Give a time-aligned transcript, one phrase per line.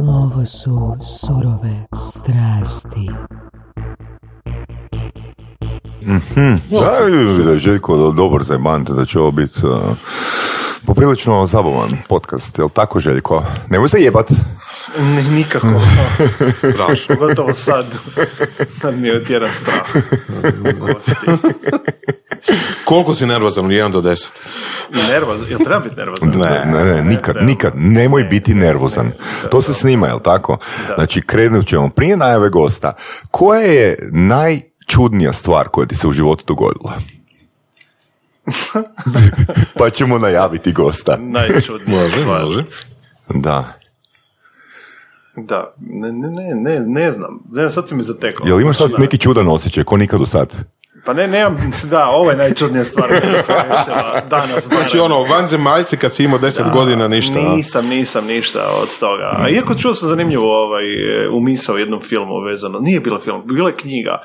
[0.00, 3.10] Ovo su surove strasti.
[6.02, 6.54] Mhm.
[6.70, 9.96] Da, da je Željko dobar zajmant, da će ovo biti uh,
[10.86, 13.44] poprilično zabavan podcast, jel tako Željko?
[13.70, 14.30] Nemoj se jebat.
[14.98, 15.80] Ne, nikako.
[16.72, 17.16] Strašno.
[17.16, 17.86] Gotovo sad.
[18.68, 19.86] Sad mi je otjeran strah.
[22.84, 24.28] Koliko si nervozan u 1 do 10?
[25.08, 25.46] Nervozan?
[25.50, 26.28] Jel treba biti nervozan?
[26.28, 29.12] Ne, ne, ne, nikad, nikad, nemoj biti nervozan.
[29.50, 30.58] To se snima, jel tako?
[30.94, 32.94] Znači, krenut ćemo prije najave gosta.
[33.30, 36.92] Koja je najčudnija stvar koja ti se u životu dogodila?
[39.78, 41.16] pa ćemo najaviti gosta.
[41.16, 42.24] Najčudnija stvar.
[42.26, 42.64] može.
[43.28, 43.72] Da.
[45.36, 47.38] Da, ne, ne, ne, ne, ne znam.
[47.52, 48.46] Ne sad si mi zatekao.
[48.46, 48.98] Jel imaš sad Da.
[48.98, 50.54] neki čudan osjećaj, ko nikad do sad?
[51.04, 54.64] Pa ne, nemam, da, ovo je najčudnija stvar koja se desila danas.
[54.64, 55.04] Znači barem.
[55.04, 57.40] ono, vanzemaljci kad si imao 10 godina ništa.
[57.40, 59.36] Nisam, nisam ništa od toga.
[59.38, 60.84] A iako čuo sam zanimljivo ovaj,
[61.24, 62.78] e, umisao u jednom filmu vezano.
[62.78, 64.22] Nije bila film, bila je knjiga.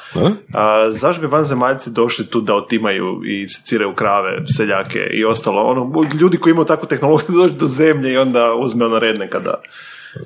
[0.54, 0.92] A?
[0.92, 5.62] Zašto bi vanzemaljci došli tu da otimaju i seciraju krave, seljake i ostalo?
[5.62, 9.62] Ono, ljudi koji imaju takvu tehnologiju dođu do zemlje i onda uzme ono redneka da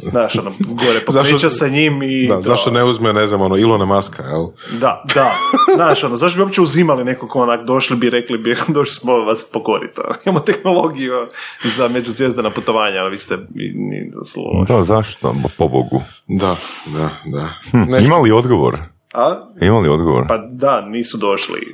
[0.01, 2.27] Znaš, ono, gore popriča Zašto- sa njim i...
[2.27, 2.41] Da, to.
[2.41, 4.45] zašto ne uzme, ne znam, ono, Ilona Maska, jel?
[4.71, 5.31] Da, da.
[5.75, 9.43] Znaš, ono, zašto bi uopće uzimali nekog onak, došli bi, rekli bi, došli smo vas
[9.43, 9.93] pokoriti.
[9.97, 10.13] ono.
[10.25, 11.27] Imamo tehnologiju
[11.65, 14.65] za međuzvijezdana putovanja, ali vi ste ni, ni doslovno.
[14.65, 15.35] Da, zašto?
[15.57, 16.01] Po Bogu.
[16.27, 16.55] Da,
[16.87, 17.47] da, da.
[17.71, 18.77] Hm, Nešto- Ima li odgovor?
[19.13, 19.35] A?
[19.61, 20.25] Ima li odgovor?
[20.27, 21.73] Pa da, nisu došli.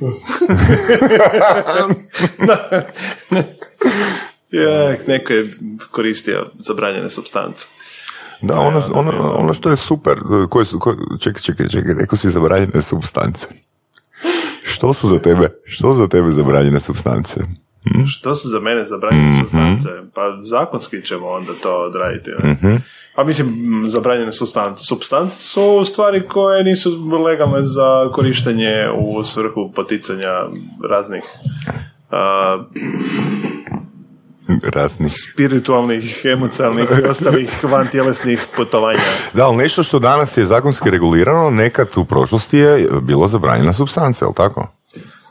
[4.50, 5.46] ja, neko je
[5.90, 7.66] koristio zabranjene substance.
[8.42, 12.30] Da, ono, ono, ono što je super, koje su, ko, čekaj, čekaj, čekaj, rekao si
[12.30, 13.46] zabranjene substance.
[14.64, 17.40] Što su za tebe, što su za tebe zabranjene substance?
[18.06, 19.88] Što su za mene zabranjene substance?
[20.14, 22.30] Pa zakonski ćemo onda to odraditi.
[22.62, 22.80] ne?
[23.14, 24.84] Pa mislim, zabranjene substance.
[24.84, 26.90] Substance su stvari koje nisu
[27.24, 30.46] legalne za korištenje u svrhu poticanja
[30.90, 31.22] raznih
[32.10, 32.64] a,
[34.76, 35.08] Razni.
[35.08, 39.00] spiritualnih, emocionalnih i ostalih vantjelesnih putovanja.
[39.32, 44.24] Da, ali nešto što danas je zakonski regulirano, nekad u prošlosti je bilo zabranjena substanca,
[44.24, 44.66] jel tako?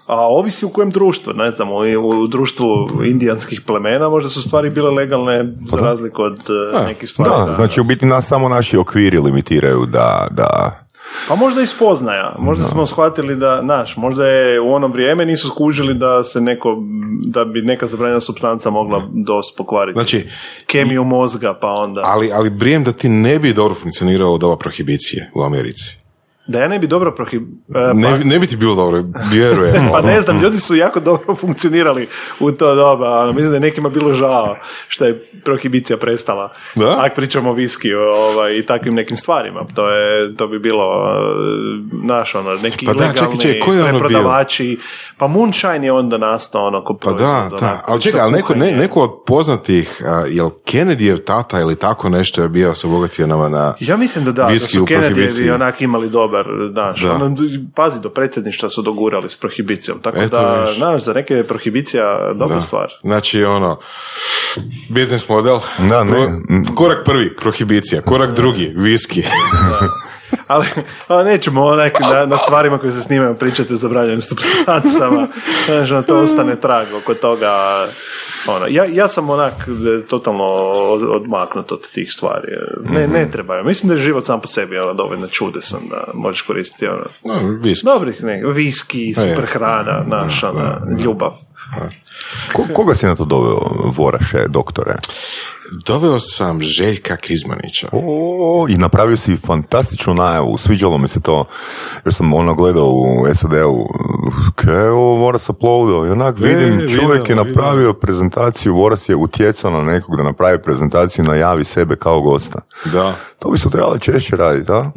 [0.08, 2.66] A ovisi u kojem društvu, ne znam, u, društvu
[3.06, 6.40] indijanskih plemena možda su stvari bile legalne za razliku od
[6.74, 7.32] e, nekih stvari.
[7.32, 10.80] Da, znači u biti nas samo naši okviri limitiraju da, da,
[11.28, 12.36] Pa možda i spoznaja.
[12.40, 16.78] Možda smo shvatili da, znaš, možda je u ono vrijeme nisu skužili da se neko,
[17.24, 19.94] da bi neka zabranjena substanca mogla dosta pokvariti.
[19.94, 20.28] Znači,
[20.66, 22.02] kemiju mozga, pa onda.
[22.06, 25.97] ali, ali brijem da ti ne bi dobro funkcionirao od ova prohibicije u Americi.
[26.48, 27.44] Da ja ne bi dobro prohib...
[27.76, 29.74] e, Ne, pa- bi- ne bi ti bilo dobro, vjerujem.
[29.92, 30.08] Pa ono.
[30.08, 32.08] ne znam, ljudi su jako dobro funkcionirali
[32.40, 33.20] u to doba.
[33.20, 34.56] Ono, mislim da je nekima bilo žao
[34.88, 36.54] što je prohibicija prestala.
[36.76, 36.96] Da?
[37.00, 39.66] Ako pričamo o viskiju ovaj, i takvim nekim stvarima.
[39.76, 43.84] To, je, to bi bilo uh, naš, ono, neki Pa da, čekaj, čekaj, ko je
[43.84, 44.00] ono bio?
[44.00, 44.78] preprodavači.
[45.18, 48.72] Pa Moonshine je onda nastao ono ko Pa da, da, ali čekaj, ali neko, ne,
[48.72, 53.50] neko od poznatih, a, jel Kennedyjev tata ili tako nešto je bio se obogatio nama
[53.50, 55.46] na Ja mislim da da, da viski su u prohibiciji.
[55.46, 56.37] Kennedy onak imali dobar,
[56.72, 57.14] znaš, Da.
[57.14, 57.36] ono,
[57.76, 62.34] pazi, do predsjedništva su dogurali s prohibicijom, tako Eto, da, znaš, za neke je prohibicija
[62.34, 62.62] dobra Da.
[62.62, 62.88] stvar.
[63.02, 63.80] Znači, ono,
[64.90, 65.58] biznis model.
[65.80, 66.12] Da, ne.
[66.12, 68.02] Pro- Korak prvi, prohibicija.
[68.02, 69.24] Korak drugi, viski.
[70.48, 70.66] Ali,
[71.08, 75.28] ali nećemo onak na, na stvarima koje se snimaju pričati o zabranjenim substancama.
[75.68, 77.86] Znaš, ono, to ostane trag oko toga.
[78.48, 82.48] Ono, ja, ja sam onak e, totalno od- odmaknut od tih stvari.
[82.84, 83.64] Ne, ne trebaju.
[83.66, 87.34] Mislim da je život sam po sebi ono, dovoljno čudesan da možeš koristiti ono, No,
[87.64, 87.86] viski.
[87.86, 91.32] dobrih ne, viski, super hrana, naš, ono, ljubav.
[92.54, 94.96] Ko, koga si na to doveo, Voraše, doktore?
[95.86, 97.90] Doveo sam Željka Krizmanića.
[97.92, 101.46] O, I napravio si fantastičnu najavu, sviđalo mi se to,
[102.06, 103.88] jer sam ono gledao u SAD-u,
[104.56, 109.10] kaj je ovo Voras uploadao, i onak E, vidim, vidio, čovjek je napravio prezentaciju, Voras
[109.10, 112.60] je utjecao na nekog da napravi prezentaciju i najavi sebe kao gosta.
[112.86, 113.16] Da.
[113.40, 114.92] To bi se trebalo češće raditi, da?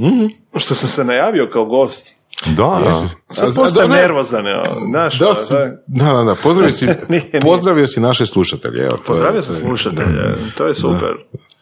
[0.56, 2.19] Što sam se najavio kao gost.
[2.46, 3.14] Da, Jesi.
[3.28, 3.34] da.
[3.34, 4.02] Sad Da, postajem da, ne.
[4.02, 4.44] nervozan,
[4.88, 5.64] znaš, Da, si- da.
[5.86, 7.40] da, da, da, pozdravio si, Nije, nije.
[7.42, 8.80] pozdravio si naše slušatelje.
[8.80, 11.08] Evo, to je- Pozdravio sam je- slušatelje, to je super.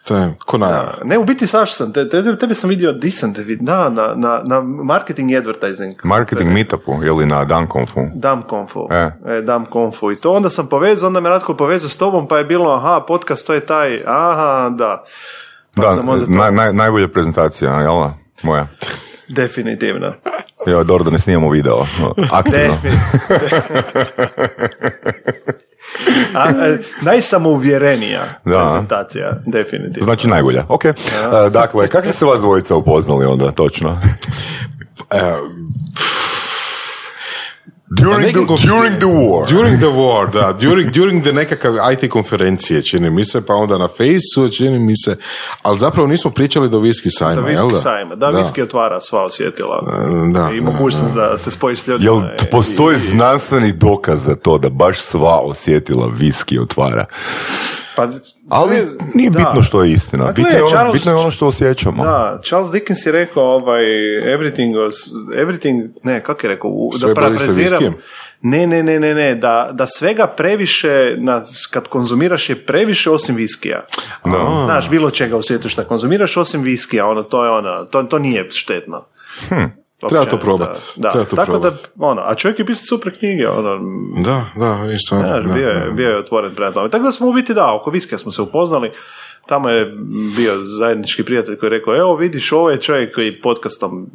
[0.04, 0.98] To je, ko najava.
[1.04, 3.88] Ne, u biti Saš sam, te, te- tebe sam vidio, di sam te vidio, da,
[3.88, 5.94] na, na, na marketing i advertising.
[6.04, 8.00] Marketing meetupu ili na Dankonfu.
[8.14, 8.88] Dam konfu.
[8.90, 9.10] E.
[9.28, 10.12] E, dam konfu.
[10.12, 13.00] I to onda sam povezao, onda me Ratko povezao s tobom, pa je bilo, aha,
[13.00, 15.04] podcast, to je taj, aha, da.
[15.74, 18.14] Pa Da, sam onda to- naj, naj, najbolja prezentacija, jel da?
[18.42, 18.66] Moja.
[19.28, 20.12] Definitivno.
[20.66, 21.86] Ja, dobro da ne snimamo video.
[22.32, 22.78] Aktivno.
[22.82, 22.98] Definitivno.
[26.34, 28.60] A, e, najsamouvjerenija Da.
[28.64, 30.04] prezentacija, definitivno.
[30.04, 30.64] Znači najbolja.
[30.68, 30.84] Ok.
[30.84, 30.94] E,
[31.50, 34.00] dakle, kako ste se vas dvojica upoznali onda, točno?
[37.90, 39.46] E, During, the, during the war.
[39.48, 40.52] During the war, da.
[40.54, 44.94] During, during the nekakav IT konferencije, čini mi se, pa onda na Faceu, čini mi
[44.96, 45.16] se.
[45.62, 47.80] Ali zapravo nismo pričali do Whisky sajma, Da, jel viski da?
[47.80, 48.14] sajma.
[48.14, 49.82] Da, viski otvara sva osjetila.
[50.32, 52.10] da, I da, mogućnost da, se spojiš s ljudima.
[52.10, 57.04] Jel postoji i- znanstveni dokaz za to da baš sva osjetila viski otvara?
[57.98, 58.08] Pa,
[58.48, 58.76] Ali
[59.14, 59.38] nije da.
[59.38, 60.24] bitno što je istina.
[60.24, 62.04] A Bitno je, ono, Charles- bitno je ono što osjećamo.
[62.04, 63.82] Da, Charles Dickens je rekao ovaj,
[64.26, 64.94] everything was,
[65.36, 67.82] everything, ne, kako je rekao, u- da parafraziram,
[68.42, 73.36] ne, ne, ne, ne, ne, da, da svega previše, na, kad konzumiraš je previše osim
[73.36, 73.84] viskija.
[74.24, 74.62] Da.
[74.64, 78.18] Znaš, bilo čega u svijetu što konzumiraš osim viskija, ono, to je ono, to, to
[78.18, 79.04] nije štetno.
[79.48, 79.54] Hm.
[80.00, 80.78] Treba to Općenito, probat.
[80.96, 81.72] Da, Treba to tako probat.
[81.72, 83.80] da, ono, a čovjek je pisao super knjige, ono,
[84.24, 85.90] Da, da, viš stvarno, Znaš, da, bio, je, da.
[85.90, 86.90] bio je otvoren prema tome.
[86.90, 88.90] Tako da smo u biti, da, oko viskija smo se upoznali.
[89.46, 89.94] Tamo je
[90.36, 94.06] bio zajednički prijatelj koji je rekao, evo vidiš, ovo je čovjek koji podcastom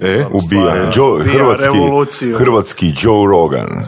[0.00, 0.90] E, Ubija.
[0.94, 2.36] Joe, ubija hrvatski, revoluciju.
[2.36, 3.68] hrvatski Joe Rogan.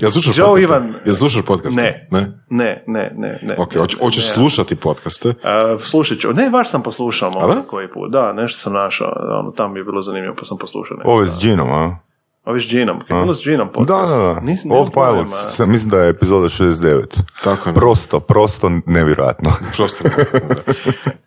[0.00, 0.62] Jel slušaš Joe podcaste?
[0.64, 1.80] Ivan- Jel slušaš podcaste?
[1.82, 2.08] Ne.
[2.12, 2.20] Ne?
[2.50, 3.56] Ne, ne, ne, ne.
[3.58, 4.34] Ok, hoć- hoćeš Ne.
[4.34, 5.28] slušati podcaste?
[5.28, 5.34] Uh,
[5.80, 6.32] slušat ću.
[6.32, 7.38] Ne, baš sam poslušao da?
[7.38, 8.10] možda koji put.
[8.10, 9.12] Da, nešto sam našao.
[9.40, 10.96] Ono, tamo mi je bilo zanimljivo, pa sam poslušao.
[10.96, 11.10] nešto.
[11.10, 11.96] Ove s Ginom, a?
[12.44, 13.00] Ovi s Ginom.
[13.00, 14.08] Kaj je bilo s Ginom Da, podcast?
[14.10, 14.40] da, da.
[14.40, 15.56] Nisam, nemam Old Pilots.
[15.56, 17.22] Sam- Mislim da je epizoda 69.
[17.44, 17.74] Tako je.
[17.74, 19.52] Prosto, prosto nevjerojatno.
[19.76, 20.04] Prosto.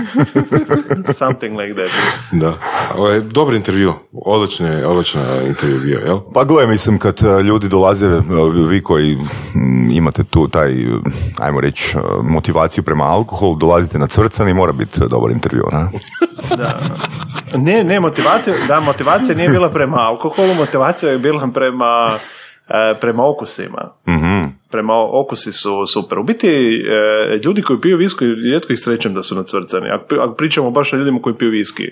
[1.20, 1.90] Something like that.
[2.32, 2.54] Da.
[2.96, 3.92] Ovo je dobar intervju.
[4.12, 6.20] Odličan je, odličan je intervju bio, jel?
[6.34, 8.20] Pa gle, mislim, kad e, ljudi dolaze, e,
[8.68, 9.18] vi koji
[9.90, 10.74] imate tu taj,
[11.38, 15.88] ajmo reći, e, motivaciju prema alkoholu, dolazite na crcani, mora biti dobar intervju, ne?
[16.56, 16.80] Da.
[17.56, 22.18] Ne, ne, motivacija, da, motivacija nije bila prema alkoholu, motivacija je bila prema,
[23.00, 23.92] prema okusima.
[24.08, 24.44] Mhm.
[24.70, 26.18] Prema okusi su super.
[26.18, 29.88] U biti, e, ljudi koji piju viski, rijetko ih srećem da su nacvrcani.
[29.88, 31.88] Ako, pri- ako pričamo baš o ljudima koji piju viski,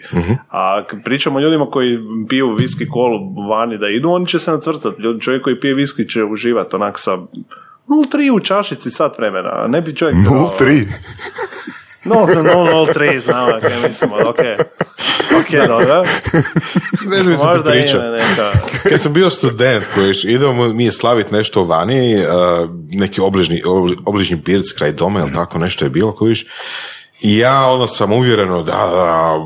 [0.48, 3.18] a ako pričamo o ljudima koji piju viski kolu
[3.48, 5.02] vani da idu, oni će se nacvrcati.
[5.02, 7.10] Ljudi, čovjek koji pije viski će uživati onak sa
[7.88, 9.50] 0,3 u čašici sat vremena.
[9.54, 10.16] a Ne bi čovjek...
[10.18, 10.86] trebao- 0-3.
[12.04, 14.38] No, no, no, no, tri, znam, ok, mislim, ali ok.
[15.40, 16.04] Ok, dobro.
[17.06, 18.00] Ne znam, sam ti pričao.
[18.88, 22.24] Kad sam bio student, koji idemo mi slaviti nešto vani, uh,
[22.92, 26.46] neki obližni, obli- obližnji birc kraj doma ili tako nešto je bilo, kojiš.
[27.20, 29.38] I ja ono sam uvjereno da, da,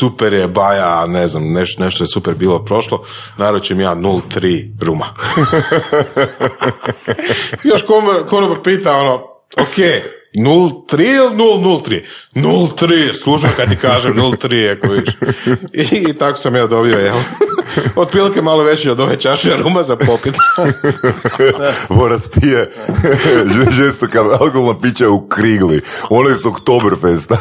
[0.00, 3.04] super je baja, ne znam, neš, nešto je super bilo prošlo,
[3.36, 5.06] naručim ja 0,3 ruma.
[7.70, 7.82] Još
[8.28, 9.14] konobar pita ono,
[9.56, 9.76] ok,
[10.34, 12.04] 0,3 ili 0,03?
[12.34, 15.08] 0,3, slušaj kad ti kažem 0,3 je kojiš.
[15.72, 17.16] I, I tako sam ja dobio, jel?
[17.96, 20.34] Otprilike malo veći od ove čaše ruma za popit.
[21.98, 22.70] Voras pije
[23.76, 25.80] žestoka alkoholna pića u krigli.
[26.10, 27.36] Ono je s Oktoberfesta.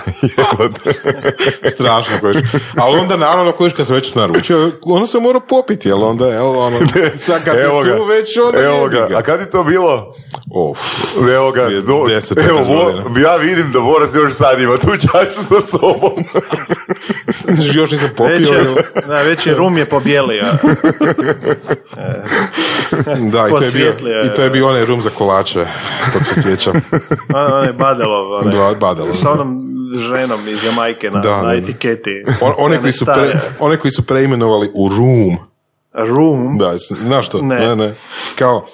[1.74, 2.38] Strašno kojiš.
[2.76, 6.60] Ali onda naravno kojiš kad sam već naručio, ono se mora popiti, jel onda, jel
[6.60, 6.80] ono,
[7.18, 9.08] sad kad Evo je ga, tu već onda evo ga.
[9.18, 10.14] A kad je to bilo?
[10.52, 10.80] Of.
[11.36, 13.20] Evo ga, do, 10, 15 evo, godina.
[13.30, 16.24] ja vidim da Voras još sad ima tu čašu sa sobom.
[17.74, 18.36] Još nisam Već popio.
[18.36, 18.76] je, jel?
[19.08, 20.46] da, već je rum je pobjelio.
[23.32, 24.26] Da, i to, je bio, je.
[24.26, 25.66] i to je bio onaj rum za kolače,
[26.14, 26.74] tog se sjećam.
[27.34, 29.14] On, on je Badelov, onaj, Da, Badalo.
[29.14, 29.66] sa onom
[29.98, 32.24] ženom iz Jamajke na, Da, na etiketi.
[32.42, 35.38] On, one, koji su pre, one koji su preimenovali u rum.
[35.94, 36.58] Rum.
[36.58, 37.42] Da, znaš to?
[37.42, 37.56] Ne.
[37.60, 37.96] ne, ne.
[38.40, 38.66] Kao,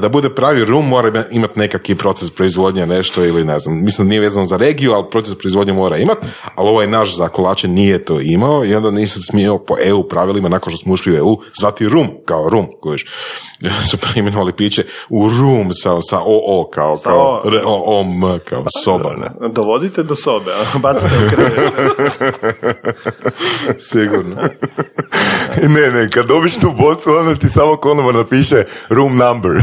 [0.00, 4.20] da bude pravi rum mora imati nekakvi proces proizvodnje nešto ili ne znam, mislim nije
[4.20, 8.20] vezano za regiju, ali proces proizvodnje mora imati, ali ovaj naš za kolače nije to
[8.20, 11.88] imao i onda nisam smio po EU pravilima, nakon što smo ušli u EU, zvati
[11.88, 13.06] rum kao rum, kojiš.
[13.90, 17.50] Su preimenovali piće u rum sa, sa OO kao, Sa kao O.
[17.50, 19.48] re, o, o, m, kao soba, ne?
[19.48, 21.72] Dovodite do sobe, a bacite u krevet.
[23.90, 24.36] Sigurno.
[25.74, 29.62] ne, ne, kad dobiš tu bocu, onda ti samo konobar napiše room number.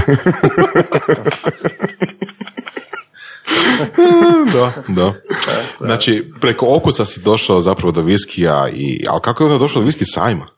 [4.53, 5.13] da, da.
[5.79, 9.85] Znači, preko okusa si došao zapravo do viskija, i, ali kako je onda došao do
[9.85, 10.56] viski sajma?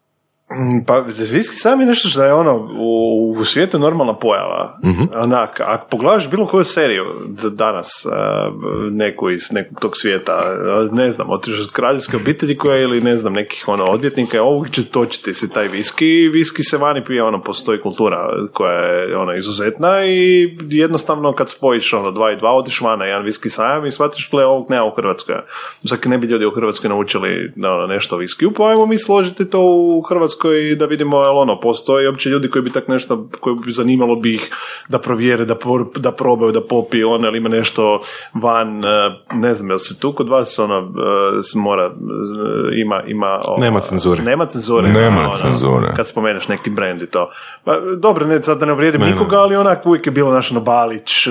[0.88, 1.00] Pa,
[1.32, 4.80] viski sam je nešto što je ono u, u svijetu normalna pojava.
[4.86, 5.04] Mhm.
[5.16, 8.52] Onak, ako pogledaš bilo koju seriju d- danas, a,
[8.92, 13.18] neku iz nekog tog svijeta, a, ne znam, otišao od kraljevske obitelji koja ili ne
[13.18, 17.24] znam, nekih ono odvjetnika, ovog će točiti si taj viski i viski se vani pije,
[17.24, 22.52] ono, postoji kultura koja je ono, izuzetna i jednostavno kad spojiš ono, dva i dva,
[22.52, 25.36] odiš van na jedan viski sajam i shvatiš, gle, ovog nema u Hrvatskoj.
[25.84, 29.50] Zaki ne bi ljudi u Hrvatskoj naučili ono, nešto o viskiju, pa ajmo mi složiti
[29.50, 32.88] to u hrvatskom Hrvatskoj i da vidimo jel ono, postoje uopće ljudi koji bi tak
[32.88, 34.50] nešto, koji bi zanimalo bi ih
[34.90, 38.00] da provjere, da, por- da probaju, da popiju ono, ili ima nešto
[38.34, 38.88] van, e,
[39.34, 40.82] ne znam, jel se tu kod vas ono, e,
[41.56, 42.36] mora, z-
[42.76, 44.24] ima, ima o, Nema cenzure.
[44.24, 44.88] Nema cenzure.
[44.90, 45.94] Nema ono, cenzure.
[45.96, 47.32] Kad spomeneš neki brand i to.
[47.64, 50.62] Pa, dobro, ne, sad da ne uvrijedim nikoga, ali onak uvijek je bilo naš ono
[50.62, 51.28] Balić,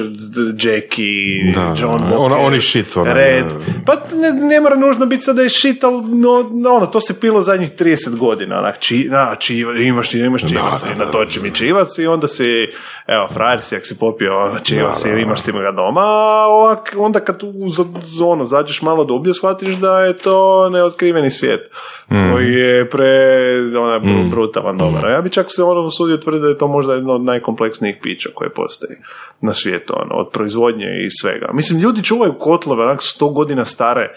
[0.59, 3.45] Jackie, Da, John Walker, ona- oni shit, ona, Red.
[3.87, 7.01] Pa ne, ne mora nužno biti sad da je shit, ali no, no, ono, to
[7.01, 8.59] se pilo zadnjih 30 godina.
[8.59, 12.69] Onak, na, čiva, imaš, imaš čivac, da, da, natoči mi čivac i onda si,
[13.07, 16.47] evo, frajer si, ako si popio ono, čivac Da, da, imaš si ga doma, a
[16.47, 17.85] ovak, onda kad u za-
[18.25, 21.71] ono, zađeš malo dublje, shvatiš da je to neotkriveni svijet
[22.33, 23.07] koji je pre
[23.79, 25.07] ona, br- brutalan dobar.
[25.07, 27.97] A Ja bi čak se ono usudio tvrditi da je to možda jedno od najkompleksnijih
[28.03, 28.97] pića koje postoji
[29.41, 31.49] na svijetu, ono, od proizvodnje i svega.
[31.53, 34.11] Mislim, ljudi čuvaju kotlove, onak sto godina stare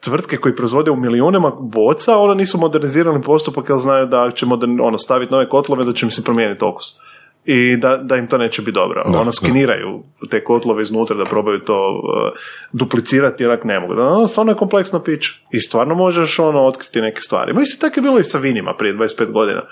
[0.00, 4.80] tvrtke koji proizvode u milijunima boca, ono nisu modernizirali postupak jer znaju da će modern,
[4.80, 6.96] ono, staviti nove kotlove da će im se promijeniti okus.
[7.44, 9.02] I da, da im to neće biti dobro.
[9.04, 9.32] Da, ono, da.
[9.32, 12.38] skeniraju te kotlove iznutra da probaju to uh,
[12.72, 13.94] duplicirati, onak ne mogu.
[13.94, 15.40] Da, ono, stvarno je kompleksno piće.
[15.50, 17.52] I stvarno možeš ono, otkriti neke stvari.
[17.52, 19.62] Mislim, tako je bilo i sa vinima prije 25 godina.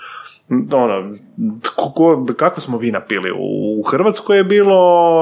[0.49, 1.11] Ono,
[1.75, 3.31] ko- ko- kako smo vina pili?
[3.35, 4.77] U, Hrvatskoj je bilo...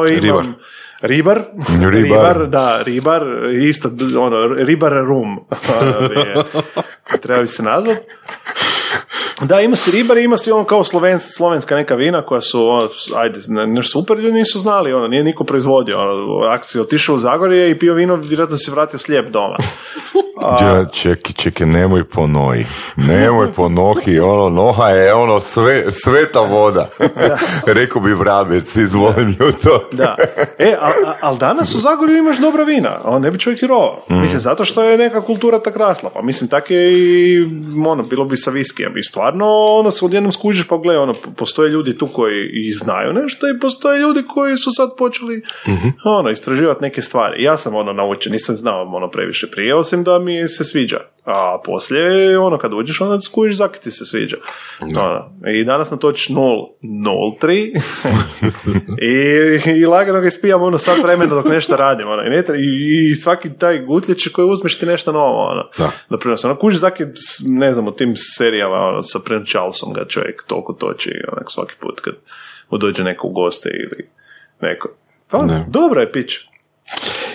[0.07, 0.55] Imam,
[1.01, 1.43] Ribar.
[1.81, 2.47] Ribar, Ribar.
[2.47, 3.23] da, ribar,
[3.61, 5.39] isto, ono, ribar rum,
[5.81, 6.43] Ono, je,
[7.21, 7.97] treba bi se nazvat.
[9.41, 12.69] Da, ima si ribar i ima si ono kao sloven, slovenska neka vina koja su,
[12.69, 17.15] ono, ajde, ne- nešto super, ljudi nisu znali, ono, nije niko proizvodio, ono, akcija otišao
[17.15, 19.55] u Zagorje i pio vino, vjerojatno se vratio slijep doma.
[20.41, 22.65] Ja, čekaj, čekaj, nemoj po noji.
[22.95, 26.89] Nemoj po nohi, ono, noha je ono sve, sveta voda.
[27.79, 29.89] Rekao bi vrabec, izvolim ju to.
[29.91, 30.15] Da.
[30.57, 30.75] E,
[31.21, 34.01] ali danas u Zagorju imaš dobra vina, a ne bi čovjek vjerovao.
[34.07, 36.09] Mislim, zato što je neka kultura tak rasla.
[36.13, 37.45] Pa mislim, tak je i,
[37.87, 38.97] ono, bilo bi sa viskijem.
[38.97, 39.45] I stvarno,
[39.79, 43.59] ono, se odjednom skužiš, pa gle, ono, postoje ljudi tu koji i znaju nešto i
[43.59, 45.43] postoje ljudi koji su sad počeli,
[46.03, 47.43] ono, istraživati neke stvari.
[47.43, 50.99] Ja sam, ono, naučio, nisam znao, ono, previše prije, osim da mi se sviđa.
[51.25, 54.37] A poslije, ono, kad uđeš, onda skužiš zaki ti se sviđa.
[54.81, 57.81] Ono, I danas natočiš 0,03
[59.75, 62.07] i, i lagano ga ispijam ono sat vremena dok nešto radim.
[62.07, 62.23] Ono.
[62.23, 65.45] I, ne i, i svaki taj gutljić koji uzmeš ti nešto novo.
[65.45, 65.91] Ono, Da.
[66.09, 66.47] da prinosi.
[66.47, 67.03] Ono, kužiš zaki,
[67.45, 71.73] ne znam, u tim serijama ono, sa Prince Charlesom ga čovjek toliko toči onak, svaki
[71.81, 72.13] put kad
[72.69, 74.09] mu dođe neko u goste ili
[74.61, 74.89] neko.
[75.29, 75.65] Pa, Ne.
[75.67, 76.33] dobro je pić.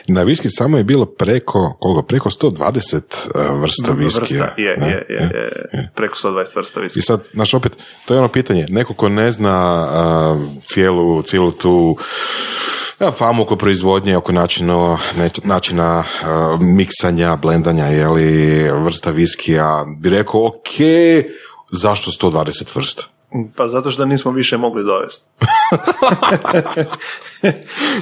[0.09, 3.01] Na viski samo je bilo preko, koliko, preko 120
[3.35, 4.21] uh, vrsta viskija.
[4.21, 4.89] Vrsta, je, Ne?
[4.89, 5.31] je, je,
[5.73, 7.01] je, preko 120 vrsta I viski.
[7.01, 7.73] sad, znaš, opet,
[8.05, 9.51] to je ono pitanje, neko ko ne zna
[9.91, 11.97] a, cijelu, cijelu tu
[12.99, 14.99] a, famu oko proizvodnje, oko načina,
[15.45, 20.69] načina a, miksanja, blendanja, jeli, vrsta viskija, bi rekao, ok,
[21.75, 23.03] zašto 120 vrsta?
[23.57, 25.31] Pa zato što nismo više mogli dovesti.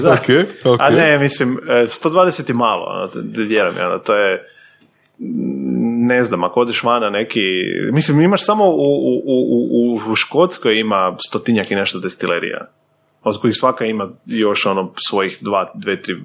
[0.03, 0.13] da.
[0.13, 0.81] Ok, ok.
[0.81, 4.45] A ne, mislim, e, 120 je malo, ono, vjerujem, ono, to je
[6.07, 7.41] ne znam, ako odeš vana neki,
[7.93, 12.67] mislim, imaš samo u, u, u, u, u Škotskoj ima stotinjak i nešto destilerija,
[13.23, 16.17] od kojih svaka ima još ono svojih dva, dve, tri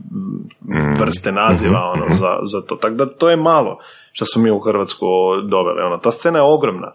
[1.00, 2.76] vrste naziva ono, za, za to.
[2.76, 3.80] Tako da to je malo
[4.12, 5.06] što smo mi u Hrvatsku
[5.50, 5.82] doveli.
[5.82, 5.98] Ono.
[5.98, 6.92] Ta scena je ogromna.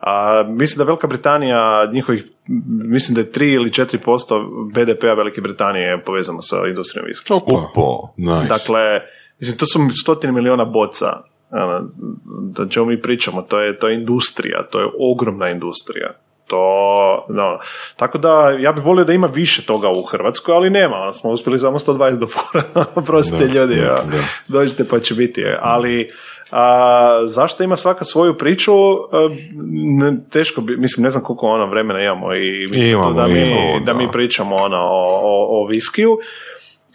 [0.00, 2.24] A mislim da Velika Britanija, njihovih,
[2.66, 7.36] mislim da je 3 ili 4% BDP-a Velike Britanije je povezano sa industrijom viskija.
[7.36, 8.48] Opa, nice.
[8.48, 9.00] Dakle,
[9.40, 11.22] mislim, to su stotine miliona boca.
[11.50, 11.88] Ono,
[12.24, 16.14] da čemu mi pričamo, to je, to je industrija, to je ogromna industrija.
[16.46, 17.58] To, no.
[17.96, 21.30] Tako da, ja bih volio da ima više toga u Hrvatskoj, ali nema, ono, smo
[21.30, 23.94] uspjeli samo 120 do fora, prostite Da, ljudi, ja.
[23.94, 24.24] da.
[24.48, 26.10] dođite pa će biti, ali
[26.50, 29.36] a, zašto ima svaka svoju priču, a,
[29.72, 33.40] ne, teško bi, mislim, ne znam koliko ono vremena imamo i mislim Imamo, da, mi,
[33.40, 33.94] imamo, da da.
[33.94, 36.18] mi pričamo ono, o, o, o viskiju,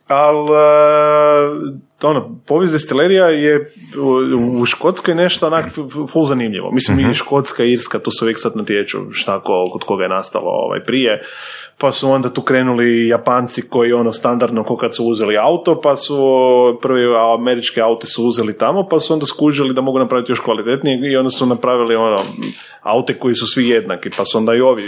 [0.07, 0.49] ali
[2.01, 3.71] ono, povijest destilerija je
[4.61, 5.65] u, Škotskoj nešto onak
[6.11, 6.71] full zanimljivo.
[6.71, 10.09] Mislim, i Škotska i Irska, tu se uvijek sad natječu šta ko, kod koga je
[10.09, 11.21] nastalo ovaj, prije.
[11.77, 15.95] Pa su onda tu krenuli Japanci koji ono standardno ko kad su uzeli auto, pa
[15.97, 16.17] su
[16.81, 17.05] prvi
[17.39, 21.17] američke aute su uzeli tamo, pa su onda skužili da mogu napraviti još kvalitetnije i
[21.17, 22.17] onda su napravili ono
[22.81, 24.83] aute koji su svi jednaki, pa su onda i ovi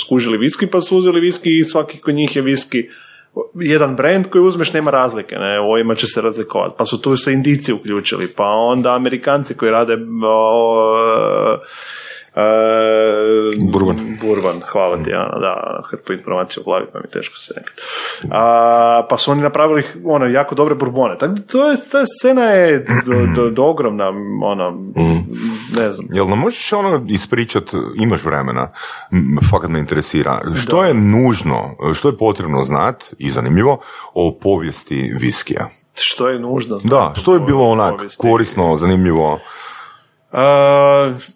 [0.00, 2.88] skužili viski, pa su uzeli viski i svaki kod njih je viski
[3.54, 6.74] jedan brand koji uzmeš nema razlike, ne, ovima će se razlikovati.
[6.78, 11.58] Pa su tu se indici uključili, pa onda Amerikanci koji rade o,
[12.38, 14.16] E, Bourbon.
[14.20, 17.74] Bourbon, hvala ti, ono, da, hrpu informacija u glavi, pa mi teško se nekad.
[18.30, 21.18] A, pa su oni napravili ono, jako dobre burbone.
[21.18, 24.08] Tako, da to je, ta scena je do, do, do ogromna,
[24.42, 24.78] ono,
[25.78, 26.08] ne znam.
[26.12, 27.64] Jel nam možeš ono ispričat,
[27.96, 28.70] imaš vremena,
[29.50, 33.80] fakat me interesira, što je nužno, što je potrebno znat i zanimljivo
[34.14, 35.68] o povijesti viskija?
[36.00, 36.80] Što je nužno?
[36.84, 38.20] Da, što je bilo onak povijesti?
[38.20, 39.38] korisno, zanimljivo?
[40.32, 40.38] Uh,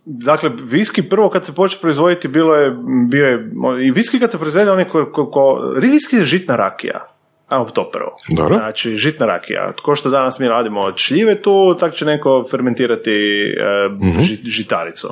[0.04, 2.76] dakle, viski prvo kad se počeo proizvoditi bilo je,
[3.10, 3.50] bio je,
[3.86, 7.12] i viski kad se proizvede on je ko, ko, ko viski je žitna rakija.
[7.48, 8.16] Ajmo to prvo.
[8.36, 8.54] Dobro.
[8.54, 9.72] Znači, žitna rakija.
[9.82, 15.08] Ko što danas mi radimo od šljive tu, tak će neko fermentirati e, ži- žitaricu,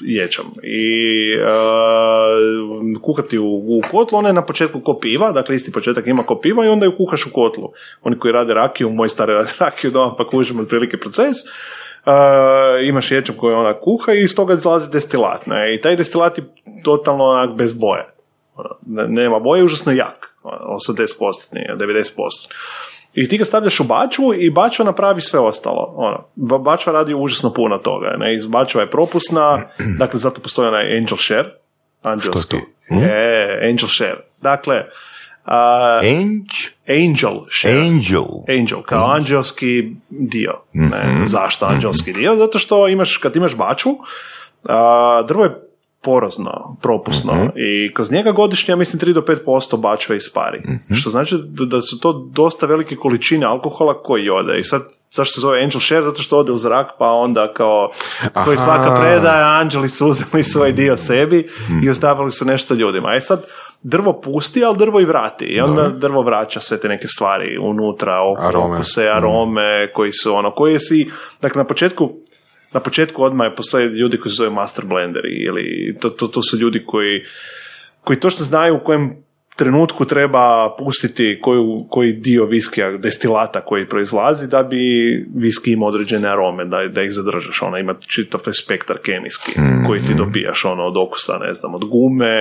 [0.00, 0.44] ječam.
[0.62, 1.44] I e,
[3.02, 6.40] kuhati u, u kotlu, ona je na početku ko piva, dakle isti početak ima ko
[6.40, 7.72] piva i onda ju kuhaš u kotlu.
[8.02, 11.36] Oni koji rade rakiju, moj stari rade rakiju doma, pa kužimo otprilike proces.
[12.82, 15.46] Imaš ječam koji ona kuha i iz toga izlazi destilat.
[15.46, 15.74] Ne?
[15.74, 16.44] I taj destilat je
[16.84, 18.06] totalno onak bez boje.
[18.56, 20.34] Ono, ne- nema boje, užasno jak.
[20.42, 21.08] Ono, 80%,
[21.52, 22.48] nije, 90%.
[23.14, 25.94] I ti ga stavljaš u bačvu i bačva napravi sve ostalo.
[25.96, 28.14] Ono, ba- bačva radi užasno puno toga.
[28.18, 28.34] Ne?
[28.34, 29.62] Iz bačva je propusna,
[29.98, 31.48] dakle zato postoji onaj angel share,
[32.02, 32.56] anđelski.
[32.90, 34.16] E, angel share.
[34.42, 34.84] Dakle,
[35.48, 36.54] a, Ange?
[36.88, 37.80] angel share.
[37.80, 38.26] Angel.
[38.48, 40.52] Angel, kao anđelski dio.
[40.72, 42.36] Ne, zašto anđelski dio?
[42.36, 43.98] Zato što imaš, kad imaš bačvu,
[44.68, 45.68] a, drvo je
[46.02, 50.62] porozno, propusno i kroz njega godišnje, ja mislim, 3 do 5% bačve ispari.
[50.94, 54.58] Što znači da, da su to dosta velike količine alkohola koji ode.
[54.58, 56.02] I sad, zašto se zove angel share?
[56.02, 57.90] Zato što ode u zrak, pa onda kao,
[58.44, 58.64] koji Aha.
[58.64, 61.48] svaka predaje, anđeli su uzeli svoj dio sebi
[61.84, 63.14] i ostavili su nešto ljudima.
[63.14, 63.42] E sad,
[63.82, 65.44] drvo pusti, ali drvo i vrati.
[65.44, 68.74] I onda drvo vraća sve te neke stvari unutra, Arome.
[68.74, 71.10] okuse, arome, koji su ono, koji si,
[71.42, 72.12] dakle na početku
[72.72, 76.42] na početku odmah je postoje ljudi koji se zove master blenderi ili to, to, to
[76.42, 77.22] su ljudi koji,
[78.04, 79.27] koji točno znaju u kojem
[79.58, 84.78] trenutku treba pustiti koju, koji dio viskija, destilata koji proizlazi da bi
[85.34, 87.62] viski imao određene arome, da, da ih zadržaš.
[87.62, 89.52] Ona ima čitav taj spektar kemijski
[89.86, 92.36] koji ti dobijaš ono, od okusa, ne znam, od gume,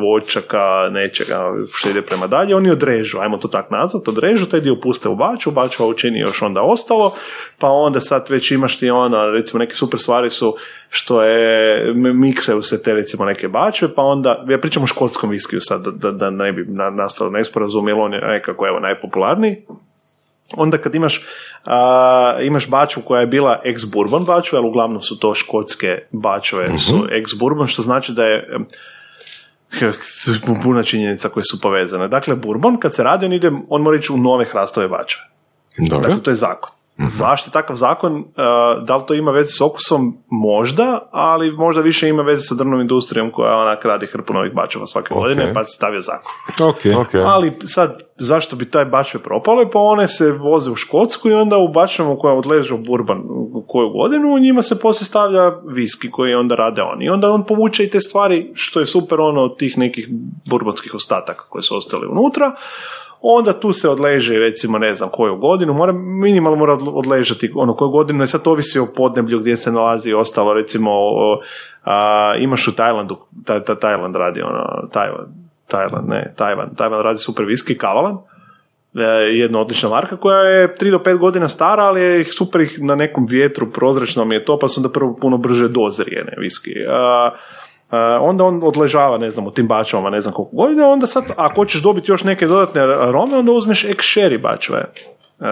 [0.00, 2.56] voćaka, nečega što ide prema dalje.
[2.56, 6.42] Oni odrežu, ajmo to tak nazvat, odrežu, taj dio puste u baču, bačva učini još
[6.42, 7.14] onda ostalo,
[7.58, 10.56] pa onda sad već imaš ti ono, recimo neke super stvari su
[10.88, 15.60] što je, miksaju se te recimo neke bačve, pa onda, ja pričam o škotskom viskiju
[15.60, 19.56] sad, da, da, da ne bi na, nastalo nesporazum, jer on je nekako evo najpopularniji,
[20.56, 21.26] onda kad imaš,
[21.64, 27.06] a, imaš baču koja je bila ex-bourbon bačva, ali uglavnom su to škotske bačove, su
[27.10, 28.66] ex-bourbon, što znači da je em,
[30.64, 32.08] puno činjenica koje su povezane.
[32.08, 35.22] Dakle, bourbon kad se radi, on ide, on mora ići u nove hrastove bačve.
[35.78, 36.08] Dobro.
[36.08, 36.70] Dakle, to je zakon.
[36.98, 38.16] Zašto je takav zakon?
[38.16, 38.24] Uh,
[38.84, 40.18] da li to ima veze s okusom?
[40.28, 44.86] Možda, ali možda više ima veze sa drvnom industrijom koja onak radi hrpu novih bačeva
[44.86, 45.20] svake Ok.
[45.20, 46.32] godine, pa se stavio zakon.
[46.68, 47.06] Ok.
[47.06, 47.14] Ok.
[47.14, 49.70] Ali sad, zašto bi taj bačve propale?
[49.70, 53.22] Pa one se voze u Škotsku i onda u bačvama koja odleže u Burban
[53.66, 57.04] koju godinu, u njima se poslije stavlja viski koji onda rade oni.
[57.04, 60.08] I onda on povuče i te stvari, što je super ono od tih nekih
[60.50, 62.52] burbanskih ostataka koje su ostali unutra.
[63.26, 67.74] Onda tu se odleže recimo ne znam koju godinu, mora, minimalno mora odle- odležati ono
[67.74, 70.90] koju godinu, i sad ovisi o podneblju gdje se nalazi i ostalo, recimo
[71.84, 75.26] a, imaš u Tajlandu, ta, ta, Tajland radi ono, Tajvan,
[75.66, 78.18] Tajland, ne, Tajvan, Tajvan radi super viski, Kavalan,
[78.94, 82.82] e, jedna odlična marka koja je 3 do 5 godina stara, ali je super ih
[82.82, 86.72] na nekom vjetru prozračnom je to, pa su onda prvo puno brže dozrije, ne, viski.
[86.88, 87.30] A,
[88.20, 91.54] onda on odležava, ne znam, u tim bačvama, ne znam koliko godina, onda sad, ako
[91.54, 94.78] hoćeš dobiti još neke dodatne arome, onda uzmeš ex sherry bačve.
[95.40, 95.48] E,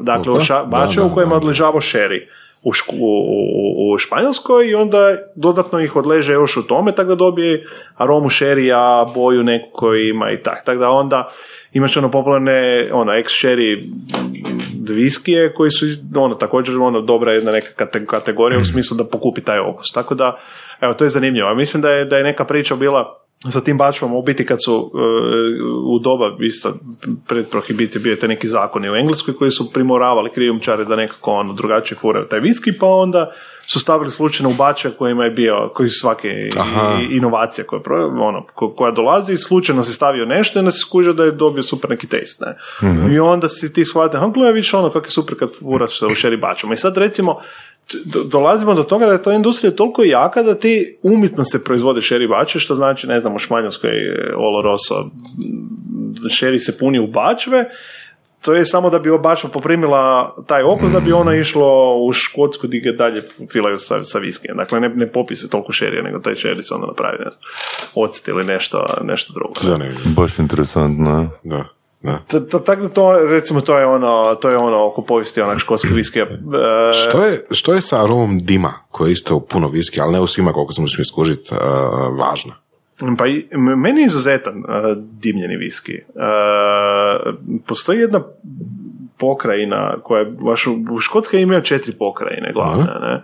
[0.00, 2.20] dakle, ša- bačve u kojima odležava sherry
[2.62, 7.08] u, Šk- u, u, u Španjolskoj i onda dodatno ih odleže još u tome, tako
[7.08, 10.64] da dobije aromu šerija, boju neku koju ima i tak.
[10.64, 11.28] Tako da onda
[11.72, 13.90] imaš ono popularne, ono, ex sherry
[14.88, 19.40] viskije koji su ono, također ono, dobra jedna neka kate- kategorija u smislu da pokupi
[19.40, 19.86] taj okus.
[19.94, 20.38] Tako da,
[20.80, 21.48] evo, to je zanimljivo.
[21.48, 23.18] A Mislim da je, da je neka priča bila
[23.50, 24.98] sa tim bačvama, u biti kad su e,
[25.86, 26.74] u doba isto
[27.28, 31.32] pred prohibicije bio je te neki zakoni u Engleskoj koji su primoravali krijumčare da nekako
[31.32, 33.32] ono drugačije furaju taj viski, pa onda
[33.66, 36.98] su stavili slučajno u bače kojima je bio, koji su svake Aha.
[37.10, 37.82] inovacija koja,
[38.20, 41.62] ono, ko- koja dolazi, slučajno si stavio nešto i onda se skužio da je dobio
[41.62, 43.14] super neki taste, ne?
[43.14, 46.14] I onda si ti shvatio, ha, gledaj, vidiš ono kako je super kad furaš u
[46.14, 46.74] šeri bačama.
[46.74, 47.40] I sad recimo,
[48.24, 52.28] dolazimo do toga da je to industrija toliko jaka da ti umjetno se proizvode šeri
[52.28, 55.10] bače, što znači, ne znam, u Španjolskoj e, Oloroso,
[56.30, 57.64] šeri se puni u bačve,
[58.42, 62.66] to je samo da bi baš poprimila taj okus da bi ona išlo u Škotsku
[62.66, 64.56] gdje ga dalje filaju sa, sa viskijem.
[64.56, 67.44] Dakle, ne, ne popise toliko šerija, nego taj šeri se onda napravi, ne znam,
[67.94, 69.54] ocet ili nešto, nešto drugo.
[69.60, 70.00] Zanimljivo.
[70.16, 71.30] Baš interesantno.
[71.42, 71.64] Da,
[72.66, 76.24] Tako da to, recimo, to je ono, to je ono oko povijesti onak škotskog viskija.
[76.24, 80.20] E, Što je, što je sa aromom dima, koji je isto puno viski, ali ne
[80.20, 81.54] u svima koliko sam uspio skužiti,
[82.18, 82.54] važna?
[83.18, 83.24] Pa
[83.76, 84.64] meni je izuzetan uh,
[84.96, 85.92] dimljeni viski.
[85.92, 87.34] Uh,
[87.66, 88.22] postoji jedna
[89.18, 93.22] pokrajina koja je, baš u, Škotskoj imaju četiri pokrajine glavne, ne?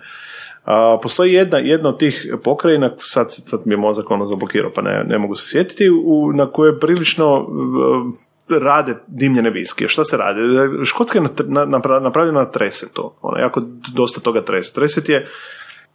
[0.64, 4.82] A, postoji jedna, jedna od tih pokrajina, sad, sad mi je mozak ono zablokirao pa
[4.82, 7.48] ne, ne mogu se sjetiti, u, na kojoj prilično uh,
[8.50, 9.88] rade dimljene viskije.
[9.88, 10.40] Šta se radi?
[10.84, 11.24] Škotska je
[12.00, 13.12] napravljena na tresetu.
[13.22, 13.62] Ono, jako
[13.94, 14.74] dosta toga treset.
[14.74, 15.26] Treset je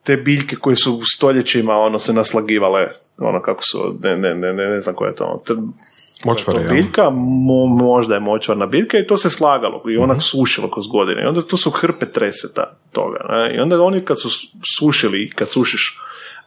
[0.03, 2.87] te biljke koje su stoljećima ono se naslagivale
[3.17, 5.71] ono kako su, ne, ne, ne, ne, ne znam koja je to, ono, tr-
[6.25, 10.71] Močvare, to biljka, mo- možda je močvarna biljka i to se slagalo i onak sušilo
[10.71, 13.55] kroz godine i onda to su hrpe treseta toga ne?
[13.55, 14.29] i onda oni kad su
[14.79, 15.99] sušili, kad sušiš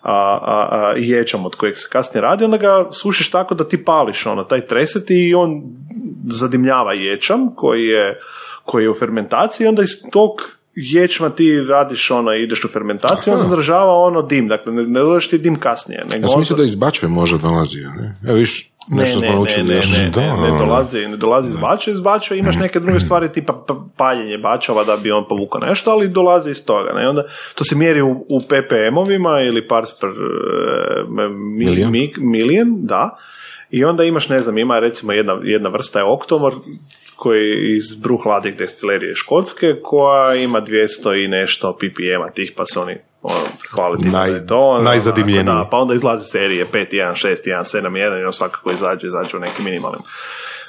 [0.09, 3.85] a, a, a, ječam od kojeg se kasnije radi, onda ga sušiš tako da ti
[3.85, 5.63] pališ ono, taj treset i on
[6.29, 8.21] zadimljava ječam koji je,
[8.65, 10.31] koji je u fermentaciji i onda iz tog
[10.75, 13.49] ječma ti radiš ono, ideš u fermentaciju, on Aha.
[13.49, 16.05] zadržava ono dim, dakle ne, dođeš ti dim kasnije.
[16.05, 17.79] Nego Ja sam on- mislio da iz Bačve možda dolazi.
[17.79, 18.17] Ne?
[18.27, 19.91] Evo viš, nešto ne, smo ne, naučili ne, još.
[19.93, 23.29] ne, ne, Da, ne, dolazi, ne dolazi iz bača, iz bača imaš neke druge stvari
[23.29, 26.93] tipa p- paljenje bačava da bi on povukao nešto, ali dolazi iz toga.
[26.93, 27.09] Ne?
[27.09, 30.13] Onda to se mjeri u, u ppm-ovima ili parts per eh,
[31.59, 31.91] mi, Million?
[31.91, 33.17] mi- million, da.
[33.71, 36.55] I onda imaš, ne znam, ima recimo jedna, jedna vrsta je oktomor
[37.17, 42.81] koji je iz bruhladih destilerije škotske koja ima 200 i nešto ppm-a tih pa se
[42.81, 42.97] oni
[43.27, 44.61] ono, Naj- da je to.
[44.61, 45.45] ono, najzadimljeniji.
[45.45, 49.07] Da, pa onda izlaze serije 5, 1, 6, 1, 7, 1 i on svakako izađe,
[49.07, 50.01] izađe u nekim minimalnim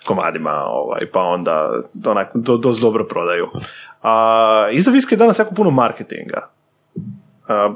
[0.05, 1.69] komadima, ovaj, pa onda
[2.05, 3.47] onak, do, dosta dobro prodaju.
[4.03, 4.13] A,
[4.71, 6.49] iza viske je danas jako puno marketinga.
[7.47, 7.73] A,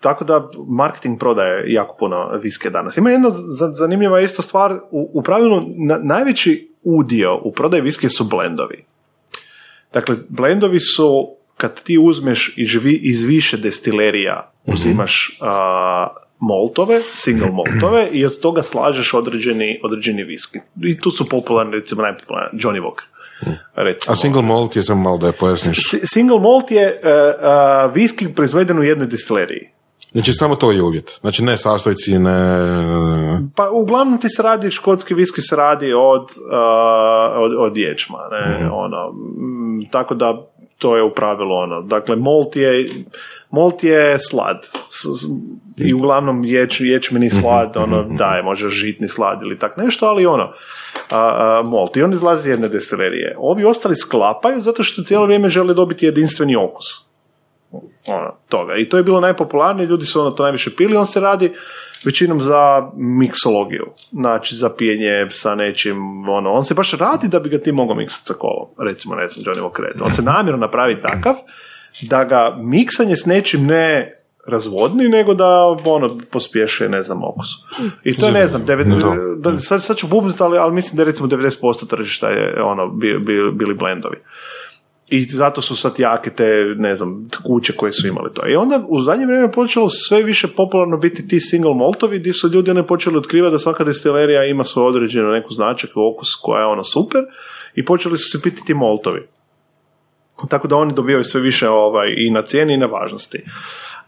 [0.00, 2.96] tako da marketing prodaje jako puno viske danas.
[2.96, 8.08] Ima jedna za- zanimljiva isto stvar, u, u pravilu na- najveći udio u prodaji viske
[8.08, 8.84] su blendovi.
[9.92, 16.06] Dakle, blendovi su kad ti uzmeš iz, vi- iz više destilerija, uzimaš a,
[16.38, 20.58] moltove, single moltove i od toga slažeš određeni, određeni viski.
[20.82, 23.04] I tu su popularni, recimo najpopularniji, Johnny Walker.
[23.74, 24.12] Recimo.
[24.12, 25.78] A single malt je samo malo da je pojasniš.
[25.80, 27.00] Si- Single malt je
[27.86, 29.68] uh, viski proizveden u jednoj destileriji.
[30.12, 31.18] Znači samo to je uvjet.
[31.20, 32.38] Znači ne sastojci, ne...
[33.56, 36.58] Pa uglavnom ti se radi, škotski viski se radi od, uh,
[37.34, 40.46] od, od ječma, ne, ono, mm, tako da
[40.78, 42.90] to je u pravilu ono, dakle malt je,
[43.50, 44.68] malt je slad.
[45.76, 50.52] I uglavnom ječ, ječmeni slad, ono, daje, može žitni slad ili tak nešto, ali ono,
[51.10, 53.36] a, a, malt i on izlazi iz jedne destilerije.
[53.38, 57.06] Ovi ostali sklapaju zato što cijelo vrijeme žele dobiti jedinstveni okus.
[58.06, 58.76] Ono, toga.
[58.76, 61.52] I to je bilo najpopularnije, ljudi su ono to najviše pili, on se radi
[62.06, 67.48] većinom za miksologiju, znači za pijenje sa nečim, ono, on se baš radi da bi
[67.48, 70.02] ga ti mogao miksati sa kolom, recimo, ne znam, Johnny Walker.
[70.02, 71.34] On se namjerno napravi takav
[72.02, 74.12] da ga miksanje s nečim ne
[74.46, 77.48] razvodni, nego da ono pospješe, ne znam, okus.
[78.04, 78.86] I to je, ne znam, devet,
[79.38, 82.88] da, sad, sad ću bubnuti, ali, ali mislim da je recimo 90% tržišta je ono,
[82.88, 84.16] bi, bi- bili blendovi.
[85.08, 88.48] I zato su sad jake te, ne znam, kuće koje su imali to.
[88.48, 92.32] I onda u zadnje vrijeme je počelo sve više popularno biti ti single maltovi gdje
[92.32, 96.60] su ljudi one počeli otkrivati da svaka destilerija ima svoj određenu neku značak, okus koja
[96.60, 97.20] je ona super
[97.74, 99.28] i počeli su se piti ti maltovi.
[100.48, 103.42] Tako da oni dobivaju sve više ovaj, i na cijeni i na važnosti.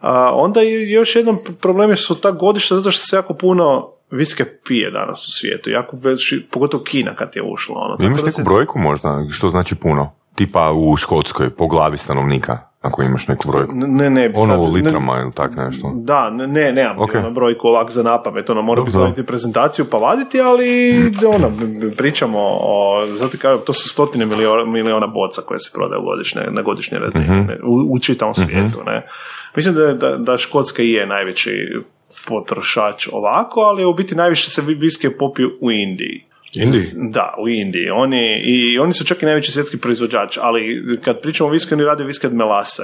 [0.01, 3.91] A, onda je još jedan problem je su ta godišta zato što se jako puno
[4.11, 5.71] viske pije danas u svijetu.
[5.71, 7.75] Jako veći, pogotovo Kina kad je ušla.
[7.79, 7.97] Ono.
[8.07, 10.18] Imaš neku se- brojku možda, što znači puno?
[10.39, 13.73] Tipa u Škotskoj, po glavi stanovnika, ako imaš neku brojku.
[13.75, 15.93] Ne, ne, Ono sad- u ne- litrama ili tak nešto.
[15.97, 17.15] Da, ne, ne nemam Ok.
[17.15, 20.97] ono brojku ovak za napamet, ono, mora bi staviti prezentaciju pa vaditi, ali
[21.27, 21.53] ono,
[21.93, 22.77] pričamo o,
[23.09, 27.25] zato kažem, to su stotine miliona, miliona boca koje se prodaju godišnje, na godišnje razine,
[27.25, 27.35] Mhm.
[27.39, 29.07] ne, u, u čitavom svijetu, ne.
[29.57, 31.51] Mislim da, da, da Škotska i je najveći
[32.27, 36.25] potrošač ovako, ali u biti najviše se vi- viske popiju u Indiji.
[36.63, 36.85] Indiji?
[36.95, 37.91] Da, u Indiji.
[37.91, 41.85] Oni, I oni su čak i najveći svjetski proizvođač, ali kad pričamo o viski, oni
[41.85, 42.83] rade viski od melase.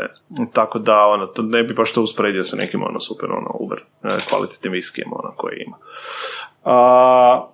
[0.53, 3.79] Tako da, ono, to ne bi baš to usporedio sa nekim, ono, super, ono, uber,
[4.05, 5.77] e, kvalitetnim viskijem, ono, koji ima.
[6.65, 7.49] A,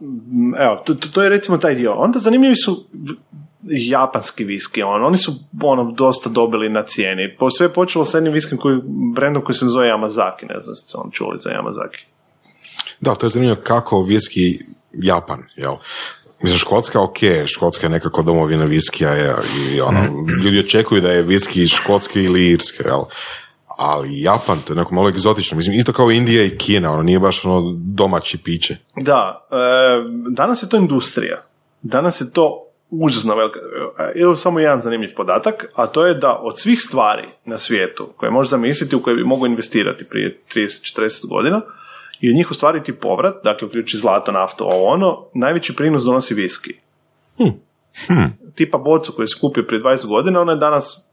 [0.59, 1.93] evo, to, to, je recimo taj dio.
[1.93, 2.85] Onda zanimljivi su
[3.63, 7.37] japanski viski, ono, oni su ono, dosta dobili na cijeni.
[7.39, 8.81] Po, sve je počelo sa jednim viskim koji,
[9.15, 12.05] brendom koji se zove Yamazaki, ne znam ste on čuli za Yamazaki.
[13.01, 14.59] Da, to je zanimljivo kako viski
[14.93, 15.77] Japan, jel?
[16.43, 19.37] Mislim, Škotska, ok, Škotska je nekako domovina viskija je,
[19.73, 20.01] i ono,
[20.45, 23.03] ljudi očekuju da je viski iz Škotske ili Irske, jel?
[23.67, 25.57] Ali Japan, to je neko malo egzotično.
[25.57, 28.77] Mislim, isto kao Indija i Kina, ono nije baš ono domaći piće.
[28.97, 29.57] Da, e,
[30.31, 31.43] danas je to industrija.
[31.83, 33.59] Danas je to užasno velika.
[33.99, 38.09] e, Evo samo jedan zanimljiv podatak, a to je da od svih stvari na svijetu
[38.17, 41.61] koje možeš zamisliti u koje bi mogu investirati prije 30-40 godina
[42.21, 46.75] i od njih ostvariti povrat, dakle uključi zlato, naftu, ovo ono, najveći prinos donosi viski.
[48.55, 51.07] Tipa bocu koju se kupio prije 20 godina, ona je danas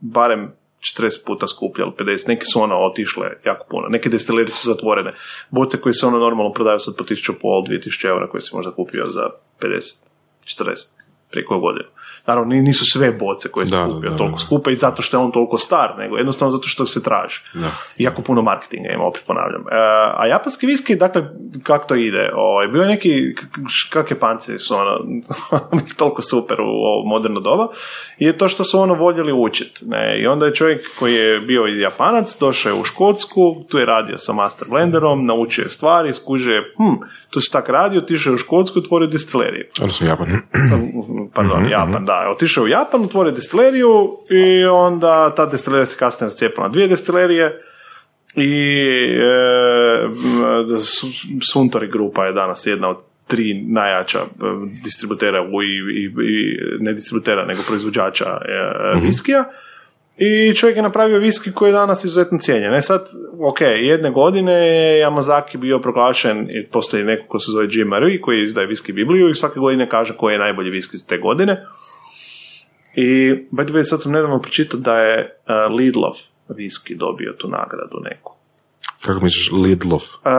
[0.00, 4.68] barem 40 puta skuplja ili 50, neke su ono otišle jako puno, neke destilerije su
[4.72, 5.14] zatvorene,
[5.50, 9.06] boce koje se ono normalno prodaju sad po 1500, 2000 eura koje si možda kupio
[9.06, 9.96] za 50,
[10.44, 10.88] 40,
[11.30, 11.84] prije koje godine.
[12.26, 15.20] Naravno, ni- nisu sve boce koje da, kupio da, toliko skupe i zato što je
[15.20, 17.40] on toliko star, nego jednostavno zato što se traži.
[17.98, 19.60] Jako puno marketinga ima, opet ponavljam.
[19.60, 19.74] E,
[20.16, 21.22] a japanski viski, dakle,
[21.62, 22.30] kako to ide?
[22.34, 23.34] Ovaj, bio je neki,
[23.90, 24.98] kakve panci su ono,
[25.98, 27.68] toliko super u ovo moderno doba,
[28.18, 29.84] je to što su ono voljeli učiti.
[29.86, 30.20] Ne?
[30.20, 33.86] I onda je čovjek koji je bio i japanac, došao je u Škotsku, tu je
[33.86, 38.30] radio sa master blenderom, naučio je stvari, skužio je, hm, tu se tak radio, otišao
[38.30, 39.64] je u Škotsku, otvorio destileriju.
[39.80, 40.26] Odnosno Japan.
[41.34, 42.30] Pardon, Japan, da.
[42.30, 47.62] Otišao u Japan, otvorio destileriju i onda ta destilerija se kasnije rascijepila na dvije destilerije
[48.34, 48.74] i
[49.14, 50.08] e,
[51.54, 54.24] Suntory grupa je danas jedna od tri najjača e,
[54.84, 59.44] distributera u, i, i, i ne distributera, nego proizvođača e, viskija.
[60.18, 62.74] I čovjek je napravio viski koji je danas izuzetno cijenjen.
[62.74, 63.08] E sad,
[63.40, 68.20] ok, jedne godine je Yamazaki bio proglašen, i postoji neko ko se zove Jim Marie,
[68.20, 71.66] koji izdaje viski Bibliju i svake godine kaže koji je najbolji viski te godine.
[72.94, 76.12] I, by the way, sad sam nedavno pročitao da je uh, Lidlov
[76.48, 78.32] viski dobio tu nagradu neku.
[79.02, 80.00] Kako misliš, Lidlov?
[80.00, 80.32] Uh,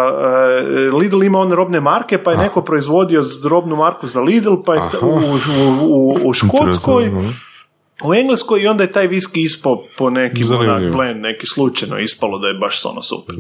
[0.94, 4.74] uh, Lidl ima one robne marke, pa je neko proizvodio robnu marku za Lidl, pa
[4.74, 5.08] je t- Aha.
[5.08, 5.38] u, u,
[5.82, 7.12] u, u Škotskoj.
[8.04, 12.40] U Engleskoj i onda je taj viski ispao po nekim onak blend, neki slučajno ispalo
[12.40, 13.36] da je baš ono super.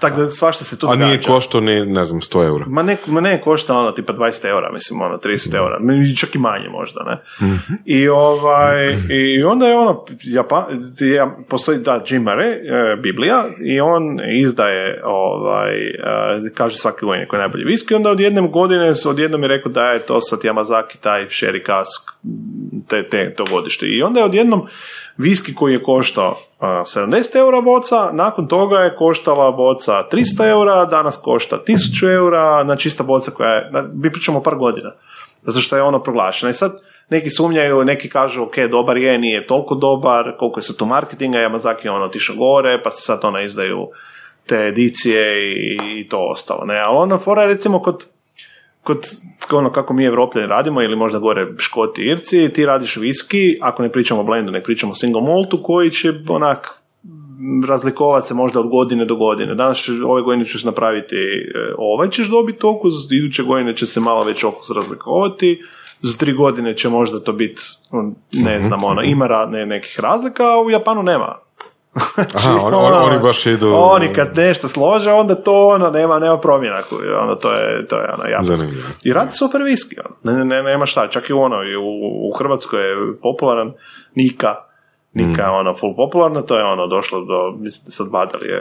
[0.00, 1.28] Tako da svašta se tu A nije događa.
[1.28, 2.64] koštao ni, ne znam, 100 eura.
[2.68, 5.78] Ma ne, ma ne košta ono tipa 20 eura, mislim ono 30 eura,
[6.20, 7.48] čak i manje možda, ne.
[7.84, 10.64] I ovaj, i onda je ono, Japan,
[11.00, 12.52] ja, postoji da Jim Murray,
[12.92, 15.94] e, Biblija, i on izdaje, ovaj, e,
[16.54, 19.84] kaže svake godine koji je najbolji viski, onda od jedne godine, odjednom je rekao da
[19.84, 22.10] je to sad Yamazaki, taj sherry cask,
[22.88, 23.86] te, te, to godište.
[23.86, 24.66] I onda je odjednom
[25.20, 30.84] viski koji je koštao a, 70 eura boca, nakon toga je koštala boca 300 eura,
[30.84, 34.92] danas košta 1000 eura, znači ista boca koja je, mi pričamo par godina,
[35.42, 36.50] zato što je ono proglašeno.
[36.50, 40.76] I sad neki sumnjaju, neki kažu, ok, dobar je, nije toliko dobar, koliko je sad
[40.76, 43.88] tu marketinga, Yamazaki je ono otišao gore, pa se sad ona izdaju
[44.46, 45.52] te edicije
[45.98, 46.64] i, to ostalo.
[46.64, 48.06] Ne, ali ona fora recimo kod
[48.84, 49.06] kod
[49.52, 53.92] ono kako mi Evropljani radimo ili možda gore Škoti, Irci, ti radiš viski, ako ne
[53.92, 56.80] pričamo o blendu, ne pričamo o single maltu koji će onak
[57.68, 59.54] razlikovati se možda od godine do godine.
[59.54, 64.00] Danas će, ove godine ćeš napraviti e, ovaj ćeš dobiti okus, iduće godine će se
[64.00, 65.62] malo već okus razlikovati,
[66.02, 67.62] za tri godine će možda to biti,
[68.32, 71.38] ne znam, ono, ima ra- ne, nekih razlika, a u Japanu nema.
[72.34, 73.72] Aha, oni, oni, oni baš idu...
[73.74, 76.82] Oni kad nešto slože, onda to ono, nema, nema promjena.
[77.22, 78.68] Ono, to je, to je ono, jasno.
[79.04, 79.96] I radi super viski.
[80.04, 80.16] Ono.
[80.22, 81.08] Ne, ne, ne, nema šta.
[81.08, 83.72] Čak i ono, i u, u Hrvatskoj je popularan
[84.14, 84.54] Nika.
[85.14, 88.60] Nika je ono full popularna, to je ono došlo do, mislim, sad Badel je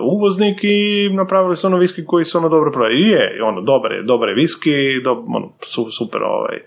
[0.00, 2.96] uvoznik i napravili su ono viski koji su ono dobro prodaju.
[2.96, 4.70] I je, ono, dobar je, dobar je viski,
[5.04, 6.58] do, ono, su, super ovaj,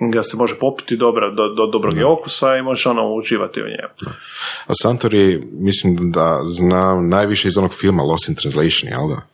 [0.00, 3.64] ga se može popiti dobra, do, do dobrog je okusa i možeš ono uživati u
[3.64, 4.14] njemu.
[4.66, 9.32] A Santori, mislim da znam najviše iz onog filma Lost in Translation, jel da?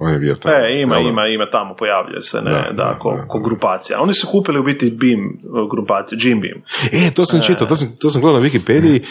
[0.00, 0.54] On je bio tamo.
[0.54, 1.10] E, ima, jel da?
[1.10, 3.28] ima, ima tamo, pojavljuje se, ne, Da, da, da, ko, da.
[3.28, 4.00] ko grupacija.
[4.00, 5.38] Oni su kupili u biti BIM
[5.70, 6.62] grupaciju, Jim Beam.
[6.92, 9.02] E, to sam čitao, to sam, to sam gledao na Wikipediji.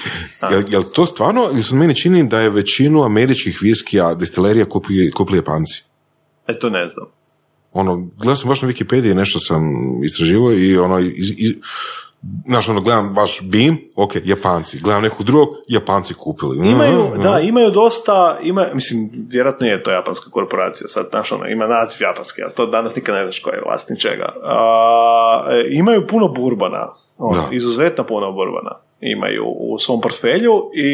[0.52, 5.12] Jel, jel to stvarno, ili se meni čini da je većinu američkih viskija, destilerija kupili,
[5.12, 5.84] kupili Japanci?
[6.48, 7.08] E, to ne znam.
[7.74, 11.52] Ono, gledao sam baš na Wikipediji, nešto sam istraživao i ono, iz, iz,
[12.46, 16.70] znaš, ono, gledam baš BIM, ok, Japanci, gledam nekog drugog, Japanci kupili.
[16.70, 21.48] Imaju, Aha, da, imaju dosta, ima, mislim, vjerojatno je to japanska korporacija, sad, znaš, ono,
[21.48, 24.34] ima naziv japanski, ali to danas nikad ne znaš ko je vlasnik čega.
[24.44, 30.92] A, e, imaju puno burbana, ono, izuzetno puno burbana imaju u svom portfelju i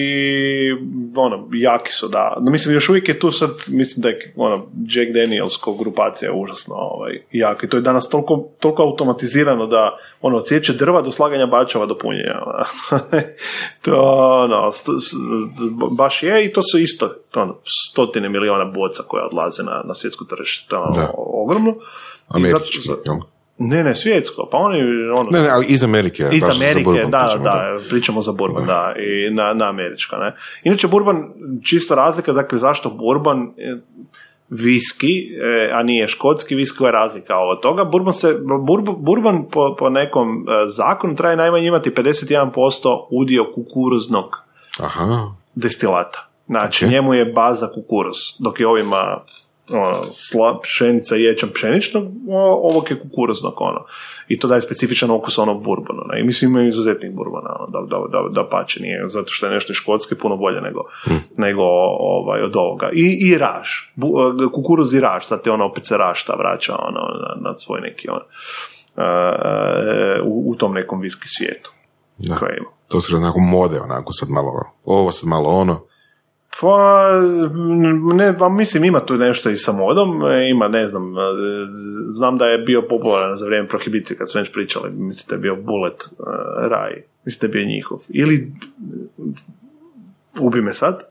[1.16, 2.38] ono, jaki su, da.
[2.42, 6.34] No, mislim, još uvijek je tu sad, mislim da je ono, Jack Daniels ko grupacija
[6.34, 11.02] užasno ovaj, jak i to je danas toliko, toliko automatizirano da ono, od sjeće drva
[11.02, 12.44] do slaganja bačava do punjenja.
[12.46, 12.66] ono.
[13.86, 14.02] to
[14.44, 15.16] ono, st-
[15.98, 17.56] baš je i to su isto ono,
[17.92, 20.70] stotine miliona boca koje odlaze na, na svjetsko tržište.
[20.70, 21.76] To ono, ogromno.
[22.28, 23.37] Američki, zato-?
[23.60, 24.78] Ne, ne, svjetsko, pa oni,
[25.20, 26.30] ono, Ne, ne, ali iz Amerike.
[26.32, 30.18] iz baš Amerike, bourbon da, pričamo, da, pričamo za bourbon, da, i na, na američka,
[30.18, 30.36] ne.
[30.64, 31.24] Inače, bourbon,
[31.64, 33.78] čista razlika, dakle, zašto bourbon, e,
[34.50, 35.08] viski,
[35.42, 37.84] e, a nije škotski viski, koja je razlika od toga.
[37.84, 38.36] Bourbon, se,
[38.68, 44.44] bourbon, bourbon po, po nekom e, zakonu traje najmanje imati 51% udio kukuruznog
[44.80, 46.28] Aha, destilata.
[46.48, 46.92] Znači, Ok.
[46.92, 49.24] njemu je baza kukuruz, dok je ovima
[49.70, 53.86] ono, sla, pšenica i ječam pšeničnog, o- ovog je kukuruznog, ono.
[54.28, 56.04] I to daje specifičan okus onog bourbona.
[56.08, 56.20] Ne?
[56.22, 59.52] I mislim imaju izuzetnih bourbona, ono, da, da, da, da pače nije, zato što je
[59.52, 60.82] nešto iz Škotske puno bolje nego,
[61.38, 61.64] nego
[62.00, 62.90] ovaj, od ovoga.
[62.94, 66.76] I, i raž, Bu, e, kukuruz i raž, sad te ono opet se rašta vraća
[66.80, 68.22] ono, na, na svoj neki on,
[68.98, 71.72] e, u, u tom nekom viski svijetu
[72.18, 72.36] da.
[72.58, 72.70] ima.
[72.88, 75.82] To su onako mode, onako sad malo ovo, sad malo ono.
[76.62, 77.10] Pa,
[78.14, 81.22] ne, pa mislim ima tu nešto i sa modom, e, ima, ne znam, e,
[82.14, 85.40] znam da je bio popularan za vrijeme prohibicije kad su već pričali, mislim da je
[85.40, 86.26] bio Bullet uh,
[86.70, 88.00] Raj, mislim da je bio njihov.
[88.10, 88.52] Ili,
[90.40, 91.04] ubi me sad,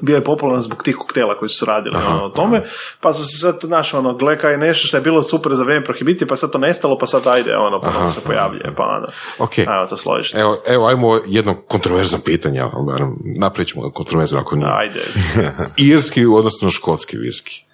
[0.00, 2.62] bio je popularan zbog tih koktela koji su se radili ono, o tome,
[3.00, 5.64] pa su se sad, znaš, ono, gle kaj je nešto što je bilo super za
[5.64, 8.10] vrijeme prohibicije, pa sad to nestalo, pa sad ajde, ono, pa Aha.
[8.10, 9.06] se pojavljuje, pa ono,
[9.38, 9.58] Ok.
[9.58, 10.38] ajmo to složiti.
[10.38, 12.62] Evo, evo, ajmo jedno kontroverzno pitanje,
[13.38, 14.70] napravit ćemo kontroverzno ako nije.
[14.72, 15.00] Ajde.
[15.92, 17.64] Irski u odnosu na škotski viski.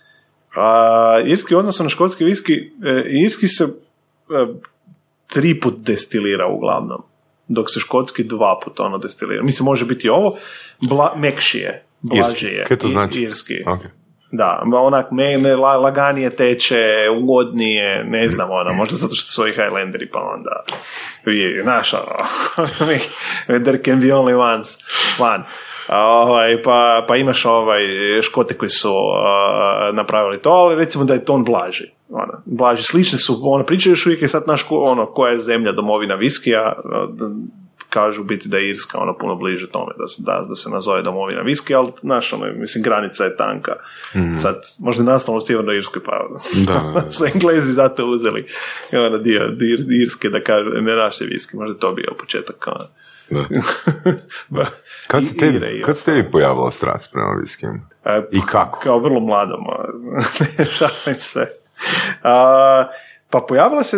[0.57, 2.53] A, irski odnosno na škotski viski,
[2.85, 3.69] e, irski se e,
[5.27, 7.03] tri put destilira uglavnom,
[7.49, 9.43] dok se škotski dva put ono destilira.
[9.43, 10.37] Mislim, može biti ovo,
[10.81, 12.65] bla, mekšije, blažije.
[12.65, 13.21] Kaj to i- znači?
[13.23, 13.55] Irski.
[13.67, 13.81] Ok.
[14.35, 16.85] Da, onak me, ne, la, laganije teče,
[17.21, 20.62] ugodnije, ne znam, ono, možda zato što su ovi Highlanderi, pa onda,
[21.25, 22.17] vi, znaš, ono,
[23.65, 24.79] there can be only once,
[25.19, 25.45] one.
[25.88, 27.81] Ovaj, pa, pa imaš ovaj
[28.23, 31.91] škote koji su a, napravili to, ali recimo da je to on blaži.
[32.11, 35.73] Ono, blaži, slične su, ono, pričaju još uvijek je sad naš, ono, koja je zemlja
[35.73, 36.73] domovina viskija,
[37.93, 41.03] kažu biti da je Irska ono puno bliže tome da se, da, da se nazove
[41.03, 43.73] domovina viski, ali znaš, ono, mislim, granica je tanka.
[44.43, 46.29] Sad, možda je nastalo u Sjevernoj Irskoj, pa
[46.67, 47.13] Da, da, da.
[47.13, 48.45] su Englezi zato uzeli
[48.93, 52.67] ono, dio, dio Irske da kažu ne naše viski, možda to bio početak.
[52.67, 52.87] Ono.
[53.31, 53.45] Da.
[54.49, 54.67] Ba-
[55.07, 57.79] Kad se i- tebi, Ire i kad se tebi pojavila strast prema viskijama?
[58.05, 58.81] E, I kako?
[58.81, 59.61] Kao vrlo mladom.
[59.69, 59.85] a,
[60.59, 61.47] ne šalim se.
[62.23, 62.85] A,
[63.31, 63.97] pa pojavila se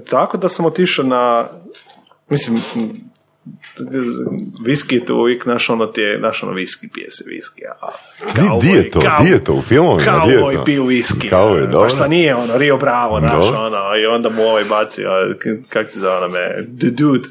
[0.00, 1.44] tako da sam otišao na
[2.28, 2.60] mislim
[4.60, 7.86] viski je to uvijek naš ono ti je naš ono viski pije se viski a
[8.34, 9.00] Di, di je to?
[9.00, 9.52] kao- Di je to?
[9.54, 10.10] U filmovima?
[10.12, 13.60] kao je piju viski Kao je, pa šta nije ono Rio Bravo naš Dobro.
[13.60, 17.28] ono i onda mu ovaj bacio k- kak se zove ono me the dude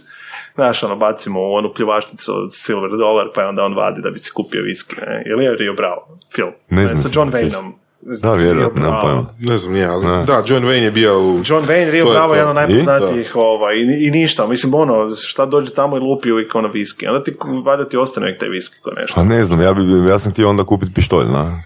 [0.56, 4.12] Znaš, ono, bacimo u onu pljuvačnicu od Silver Dollar, pa je onda on vadi da
[4.12, 4.96] bi se kupio viski.
[4.98, 5.24] Ne?
[5.26, 6.52] Ili je Rio Bravo film?
[6.70, 7.34] Ne znam Sa John ne.
[7.34, 7.72] Wayneom.
[8.06, 9.26] Da, vjerojatno, nemam pojma.
[9.40, 10.24] Ne znam nije, ali Da.
[10.28, 11.42] da, John Wayne je bio u...
[11.46, 12.50] John Wayne, Rio Bravo je to.
[12.50, 12.74] jedan od I?
[12.74, 17.08] najpoznatijih ovaj, i, i ništa, mislim ono, šta dođe tamo i lupi uvijek ono viski,
[17.08, 17.36] onda ti
[17.66, 19.16] valjda ti ostane uvijek taj viski ko nešto.
[19.16, 21.64] Pa ne znam, ja, bi, ja sam htio onda kupiti pištolj, na.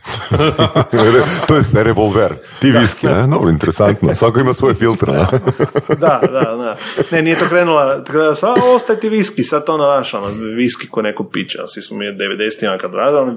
[1.47, 2.33] to je revolver.
[2.61, 3.27] Ti viski, ne?
[3.27, 4.15] Dobro, interesantno.
[4.15, 5.25] Svako ima svoje filtre, ne?
[6.03, 6.77] da, da, da.
[7.11, 10.87] Ne, nije to krenula, krenula sam, a ostaje ti viski, sad to ono, ono, viski
[10.87, 13.31] ko neko piće, svi smo mi 90-ima kad radili, ono,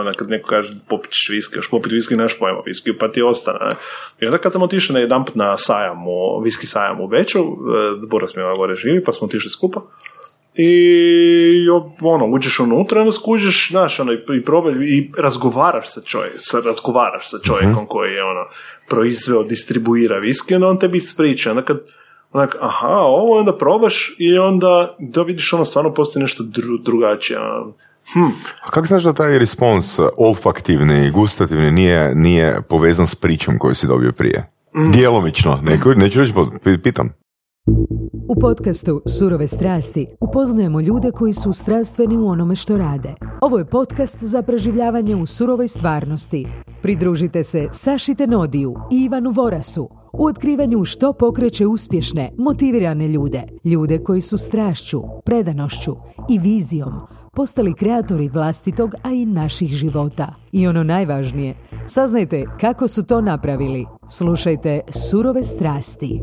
[0.00, 3.22] ono, kad neko kaže popit ćeš viski, još popit viski, nemaš pojma viski, pa ti
[3.22, 3.76] ostane, ne.
[4.20, 8.06] I onda kad sam otišao na jedan na sajam, u, viski sajam u Beču, e,
[8.10, 9.80] Boras mi je gore živi, pa smo otišli skupa,
[10.58, 11.68] i
[12.00, 17.30] ono, uđeš unutra, onda skuđeš, znaš, ono, i, probaj, i razgovaraš sa čovjekom, sa, razgovaraš
[17.30, 18.44] sa čovjekom koji je, ono,
[18.88, 21.80] proizveo, distribuira viski, onda on tebi ispriča, onda kad,
[22.32, 27.38] onak, aha, ovo onda probaš i onda da vidiš ono stvarno postoji nešto dru, drugačije.
[27.38, 27.74] ono.
[28.64, 33.58] A kako znaš da taj respons uh, olfaktivni i gustativni nije, nije povezan s pričom
[33.58, 34.50] koju si dobio prije?
[34.92, 36.32] Djelomično, neku, neću reći,
[36.82, 37.10] pitam.
[38.28, 43.14] U podcastu Surove strasti upoznajemo ljude koji su strastveni u onome što rade.
[43.40, 46.46] Ovo je podcast za preživljavanje u surovoj stvarnosti.
[46.82, 53.42] Pridružite se Saši Tenodiju i Ivanu Vorasu u otkrivanju što pokreće uspješne, motivirane ljude.
[53.64, 55.96] Ljude koji su strašću, predanošću
[56.30, 56.92] i vizijom
[57.36, 60.34] postali kreatori vlastitog, a i naših života.
[60.52, 61.54] I ono najvažnije,
[61.86, 63.86] saznajte kako su to napravili.
[64.08, 66.20] Slušajte Surove strasti.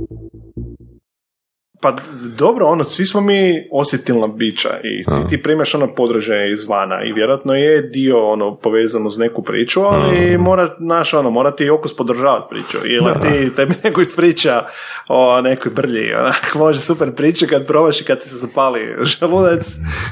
[1.84, 1.96] Pa
[2.38, 7.14] dobro, ono, svi smo mi osjetilna bića i svi ti primaš ono podražaje izvana i
[7.14, 11.70] vjerojatno je dio ono povezano uz neku priču, ali mora, naš, ono, mora ti i
[11.70, 12.88] okus podržavati priču.
[12.88, 14.66] Ili ti, tebi neko ispriča
[15.08, 19.68] o nekoj brlji, onak, može super priča kad probaš i kad ti se zapali želudac,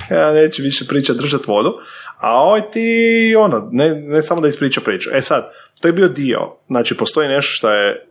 [0.09, 1.73] ja neću više pričati držati vodu.
[2.21, 5.09] A ovaj ti, ono, ne, ne samo da ispriča priču.
[5.13, 5.51] E sad,
[5.81, 6.39] to je bio dio.
[6.67, 8.05] Znači, postoji nešto što je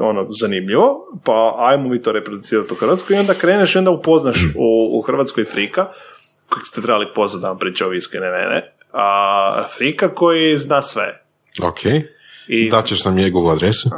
[0.00, 4.36] ono, zanimljivo, pa ajmo mi to reproducirati u Hrvatskoj i onda kreneš i onda upoznaš
[4.56, 5.86] u, u Hrvatskoj frika,
[6.48, 10.82] kojeg ste trebali poznati da vam priča o viske, ne mene, a frika koji zna
[10.82, 11.22] sve.
[11.62, 11.78] Ok.
[12.48, 13.90] I, Daćeš nam njegovu adresu?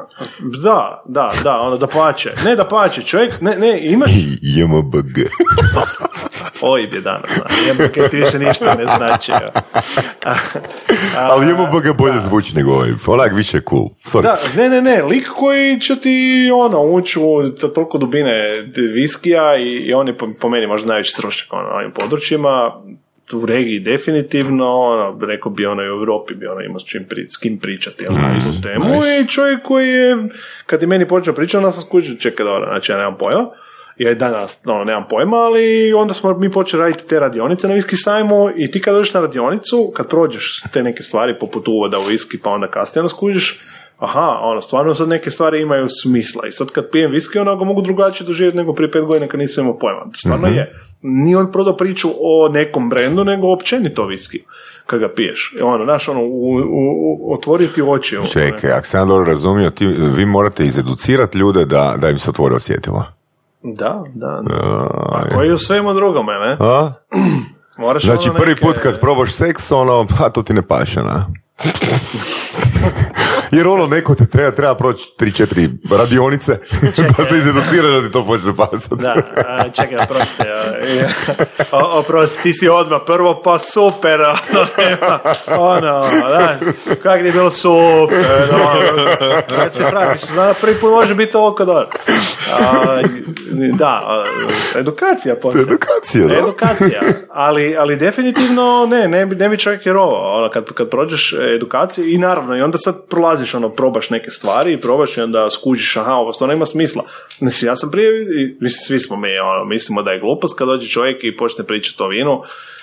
[0.62, 2.32] da, da, da, ono da plaće.
[2.44, 4.10] Ne da plaće, čovjek, ne, ne, imaš,
[4.54, 5.18] JMBG.
[6.60, 7.30] OIB je danas.
[7.68, 9.30] JMBG ti više ništa ne znači.
[9.30, 9.50] ja.
[11.30, 12.90] Ali JMBG bolje zvuči nego ovaj.
[13.06, 13.88] Onak više cool.
[14.04, 14.22] Sorry.
[14.22, 18.62] Da, ne, ne, ne, lik koji će ti ono, ući u to- toliko dubine
[18.94, 22.72] viskija i, i on je po, po meni možda najveći stručnjak ono, na ovim područjima,
[23.32, 27.04] u regiji definitivno, ono, rekao bi ono i u Europi bi ono imao s, čim
[27.08, 29.20] pri, s kim pričati ono, istu temu nice.
[29.20, 30.16] i čovjek koji je,
[30.66, 33.46] kad je meni počeo pričati, onda sam skužio, čekaj dobro, znači ja nemam pojma,
[33.96, 37.74] ja i danas ono, nemam pojma, ali onda smo mi počeli raditi te radionice na
[37.74, 41.98] viski sajmu i ti kad dođeš na radionicu, kad prođeš te neke stvari poput uvoda
[41.98, 43.60] u viski pa onda kasnije onda skužiš,
[43.98, 47.64] aha, ono, stvarno sad neke stvari imaju smisla i sad kad pijem viski, ono ga
[47.64, 50.00] mogu drugačije doživjeti nego prije pet godina kad nisam imao pojma.
[50.16, 50.80] Stvarno je.
[51.02, 54.42] Nije on prodao priču o nekom brendu, nego općenito viski
[54.86, 55.54] kad ga piješ.
[55.58, 58.16] I Ono, znaš, ono, u, u, u- otvoriti oči.
[58.16, 62.30] ono, Čekaj, ako sam dobro razumio, ti, vi morate izeducirati ljude da, da im se
[62.30, 63.12] otvore osjetila.
[63.64, 64.42] Da, da.
[65.12, 66.56] A koji u svemu drugome, ne?
[66.60, 66.92] A?
[67.78, 71.02] Moraš Znači ono prvi neke- put kad probaš seks, ono, pa to ti ne paše,
[71.02, 71.26] na.
[73.54, 76.58] Jer ono, neko te treba, treba proći 3-4 radionice
[77.08, 78.94] da se izeduciraš da ti to počne pasati.
[78.96, 80.42] Da, a, čekaj, oprosti.
[81.72, 84.36] o- Oprosti, ti si odmah prvo, pa super, ono,
[84.78, 85.90] nema, ono,
[86.28, 86.56] da,
[87.02, 88.18] kak je bilo super,
[88.52, 89.06] ono,
[89.48, 91.88] kad se pravi, mislim, zna prvi put može biti ovo dobro.
[92.52, 93.02] A,
[93.72, 94.24] Da, a,
[94.76, 95.62] edukacija poslije.
[95.62, 96.34] Edukacija, da.
[96.34, 97.00] Edukacija,
[97.30, 98.54] ali, ali definitivno
[98.86, 102.62] ne, ne bi, ne bi čovjek vjerovao, ono, kad, kad prođeš edukaciju i naravno, i
[102.62, 102.94] onda sad
[103.44, 107.02] prolaziš, ono, probaš neke stvari i probaš i onda skužiš, aha, ovo stvarno ima smisla.
[107.38, 108.10] Znači, ja sam prije,
[108.60, 112.02] mislim, svi smo mi, ono, mislimo da je glupost kad dođe čovjek i počne pričati
[112.02, 112.42] o vinu,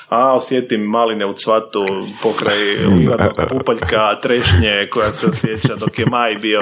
[0.09, 1.85] a osjetim maline u cvatu
[2.23, 2.57] pokraj
[3.49, 6.61] pupaljka, trešnje koja se osjeća dok je maj bio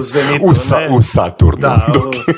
[0.00, 0.44] u zenitu.
[0.44, 0.88] U, sa, ne?
[0.88, 1.60] u Saturnu.
[1.60, 2.32] Da, Dok-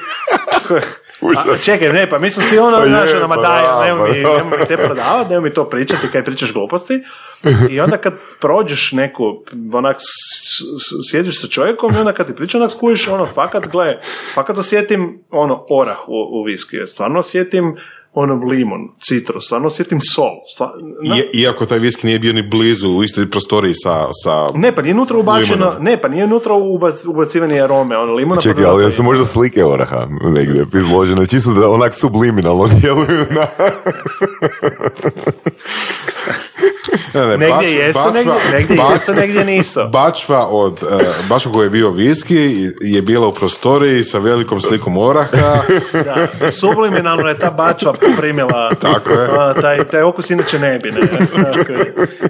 [1.37, 3.85] a, čekaj, ne, pa mi smo svi ono, Pa znaš, ono, ma pa daj, da,
[3.85, 7.03] nemoj mi, pa nemoj mi te prodavati, nemoj mi to pričati kad pričaš gluposti.
[7.71, 9.97] I onda kad prođeš neku, onak,
[11.11, 13.97] sjediš sa čovjekom i onda kad ti priča, onak skužiš, ono, fakat, gle,
[14.35, 17.77] fakat osjetim, ono, orah u, u viski, stvarno osjetim,
[18.13, 20.31] ono, limon, citrus, stvarno osjetim sol.
[20.55, 20.73] Stva,
[21.09, 24.07] na- I- iako taj viski nije bio ni blizu u istoj prostoriji sa...
[24.25, 25.85] sa ne, pa nije unutra ubačeno, Limonom.
[25.85, 28.41] ne, pa nije unutra ubac, ubacivanje arome, ono, limona.
[28.41, 33.27] Čekaj, pa ali dodatno jesu možda slike oraha negdje izložene, čisto da onak subliminalno djeluju
[33.31, 33.47] na...
[37.15, 39.81] Ne, ne, Negdje bač- jesu, bačva- negdje, negdje bač- jesu, negdje nisu.
[39.89, 40.89] Bačva od, uh,
[41.29, 45.29] bačva koji je bio viski je bila u prostoriji sa velikom slikom oraha.
[45.95, 49.29] Da, subliminalno je ta bačva poprimila Tako je.
[49.31, 51.01] a, taj, taj okus inače ne bi, ne.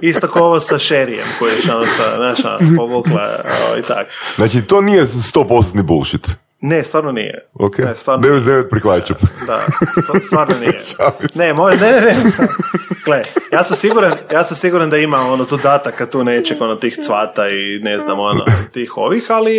[0.01, 4.11] Isto kao ovo sa šerijem koji je ono sa, znaš, ono, povukla a, i tako.
[4.37, 6.27] Znači, to nije 100% bullshit.
[6.61, 7.45] Ne, stvarno nije.
[7.55, 9.17] Ok, Ne, stvarno, 99 prihvaćam.
[9.47, 9.61] da,
[9.97, 10.81] st- stvarno nije.
[11.35, 12.15] Ne, može, ne, ne, ne.
[13.05, 16.97] Gle, ja sam siguran, ja sam siguran da ima ono dodataka tu nečeg, ono tih
[16.97, 19.55] cvata i ne znam, ono, tih ovih, ali,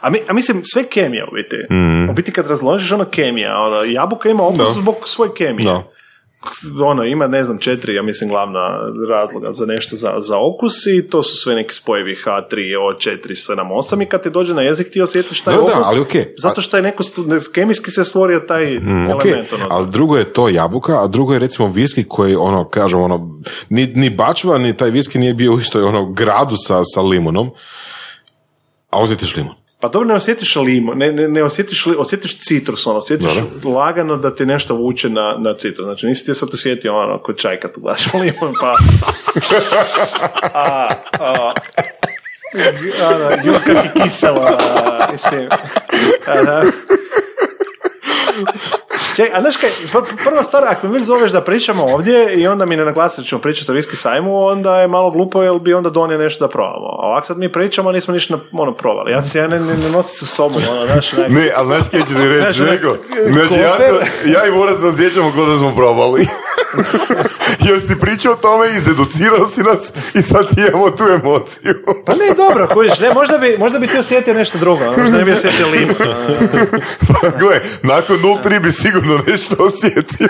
[0.00, 1.56] a, mi, a mislim, sve kemija u biti.
[2.10, 4.64] U biti kad razložiš, ono kemija, ono, jabuka ima okus Da.
[4.64, 5.64] zbog svoje kemije.
[5.66, 5.84] No.
[6.82, 8.78] Ono, ima, ne znam, četiri, ja mislim, glavna
[9.08, 13.18] razloga za nešto za, za okus i to su sve neki spojevi H3, O4,
[13.52, 13.56] 7,
[13.90, 16.34] 8 i kad ti dođe na jezik ti osjetiš taj Da, da, okus, ali okej.
[16.38, 17.24] zato što je neko, stu-
[17.54, 18.82] kemijski se stvorio taj Ok,
[19.24, 19.52] element.
[19.52, 23.40] Ono, ali drugo je to jabuka, a drugo je recimo viski koji, ono, kažem, ono,
[23.68, 27.50] ni, ni bačva, ni taj viski nije bio u istoj ono, gradu sa, sa limunom,
[28.90, 29.54] a osjetiš limun.
[29.84, 33.32] Pa dobro, ne osjetiš limu, ne, ne, ne osjetiš, li, osjetiš citrus, ono, osjetiš
[33.64, 35.84] lagano da ti nešto vuče na, na citrus.
[35.84, 38.76] Znači, nisi ti sad osjetio ono, kod čaj kad uglaš limon, pa...
[40.52, 41.52] a, a,
[43.08, 45.48] ono, kak je kiselo, a, mislim.
[49.14, 52.46] Ček, a znaš kaj, pr- prva stvar, ako me već zoveš da pričamo ovdje i
[52.46, 55.54] onda mi ne naglasi da ćemo pričati o viski sajmu, onda je malo glupo jer
[55.54, 56.86] bi onda donio nešto da probamo.
[56.86, 59.12] A ovako sad mi pričamo, nismo ništa ono, probali.
[59.12, 62.00] Ja, ja ne, ne, ne nosim sa sobom, ono, znaš, nek- Ne, ali znaš kaj
[62.00, 62.62] ću ti reći?
[63.26, 63.74] Znači, ja,
[64.26, 66.26] ja i Vorac se osjećamo kao da smo probali.
[67.60, 71.74] Jer si pričao o tome, izeducirao si nas i sad imamo tu emociju.
[72.06, 75.24] Pa ne, dobro, kužiš, ne, možda bi, možda bi ti osjetio nešto drugo, možda ne
[75.24, 75.94] bi osjetio limu.
[77.08, 80.28] Pa gle, nakon 0-3 bi sigurno nešto osjetio.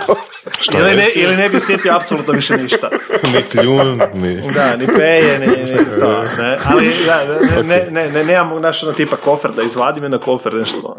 [0.60, 2.88] Što ili, ne, ili ne bi osjetio apsolutno više ništa.
[3.24, 4.52] Ni kljun, ni...
[4.54, 6.22] Da, ni peje, ni, ni to.
[6.38, 6.56] Ne?
[6.64, 10.54] Ali da, ne, ne, ne, ne, nemam naš ono tipa kofer da izvadim na kofer
[10.54, 10.96] nešto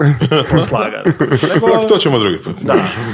[0.51, 1.03] poslagan.
[1.53, 2.55] Nego, To ćemo drugi put.
[2.61, 2.73] da,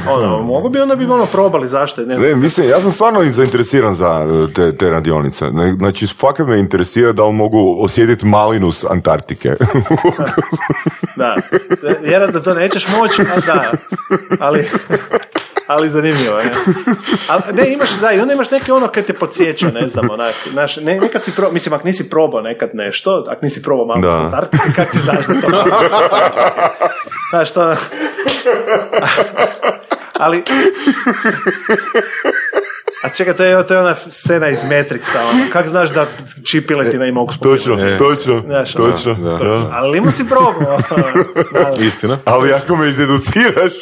[0.09, 2.41] ono, mogu bi onda bi ono probali zašto, ne Ne, znam.
[2.41, 5.51] mislim, ja sam stvarno zainteresiran za e, te, te radionice.
[5.51, 9.49] Ne, Znači, fakat me interesira da li mogu osjetiti malinu s Antarktike.
[11.15, 11.35] Da,
[12.01, 13.71] vjerojatno to nećeš moći, ali da,
[14.39, 14.69] ali,
[15.67, 16.51] ali zanimljivo je.
[17.27, 20.35] Ali, ne, imaš, da, i onda imaš neke ono kad te podsjeća, ne znam, onak,
[20.51, 24.01] znaš, ne, nekad si probao, mislim, ako nisi probao nekad nešto, ako nisi probao malo
[24.01, 24.11] Da.
[24.11, 25.65] s Antarktike, kako ti znaš da to malo?
[27.31, 27.61] Znaš, to,
[30.23, 30.43] ali,
[33.03, 36.05] a čekaj, to je, to je ona scena iz Matrixa, ono, kako znaš da
[36.51, 37.97] čipiletina ima ukus točno, E.
[37.97, 38.91] točno, Znaš, ono.
[38.91, 39.13] točno.
[39.13, 39.69] Da, da.
[39.71, 40.53] Ali limu si probao.
[41.53, 41.83] Da.
[41.85, 42.19] Istina.
[42.25, 43.73] Ali ako me izeduciraš,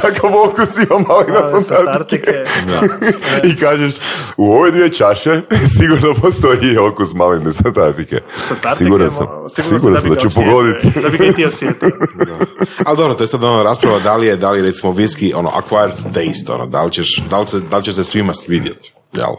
[0.00, 2.44] kakav okus ima malina Malo s s Antarktike.
[2.66, 3.14] Antarktike.
[3.48, 3.94] I kažeš,
[4.36, 5.40] u ove dvije čaše
[5.78, 8.20] sigurno postoji okus maline s Antarktike.
[8.38, 11.00] Sa Antarktike, Siguran sam, siguran sam bi da ga ću pogoditi.
[11.02, 11.90] Da bi ga i ti osjetio.
[12.86, 15.50] Ali dobro, to je sad ono rasprava da li je, da li recimo whisky ono
[15.50, 18.65] acquired taste, ono, da li, ćeš, da li, se, da li će se svima svidjeti.
[19.12, 19.34] Jel?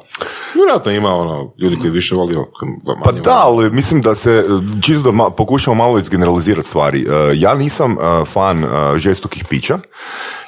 [0.56, 2.72] Vjerojatno ima ono, ljudi koji više voli, koji
[3.04, 3.66] Pa manje da, voli.
[3.66, 4.46] ali mislim da se,
[4.82, 7.02] čisto da ma, pokušamo malo izgeneralizirati stvari.
[7.02, 8.68] E, Ja nisam e, fan e,
[8.98, 9.80] žestokih pića,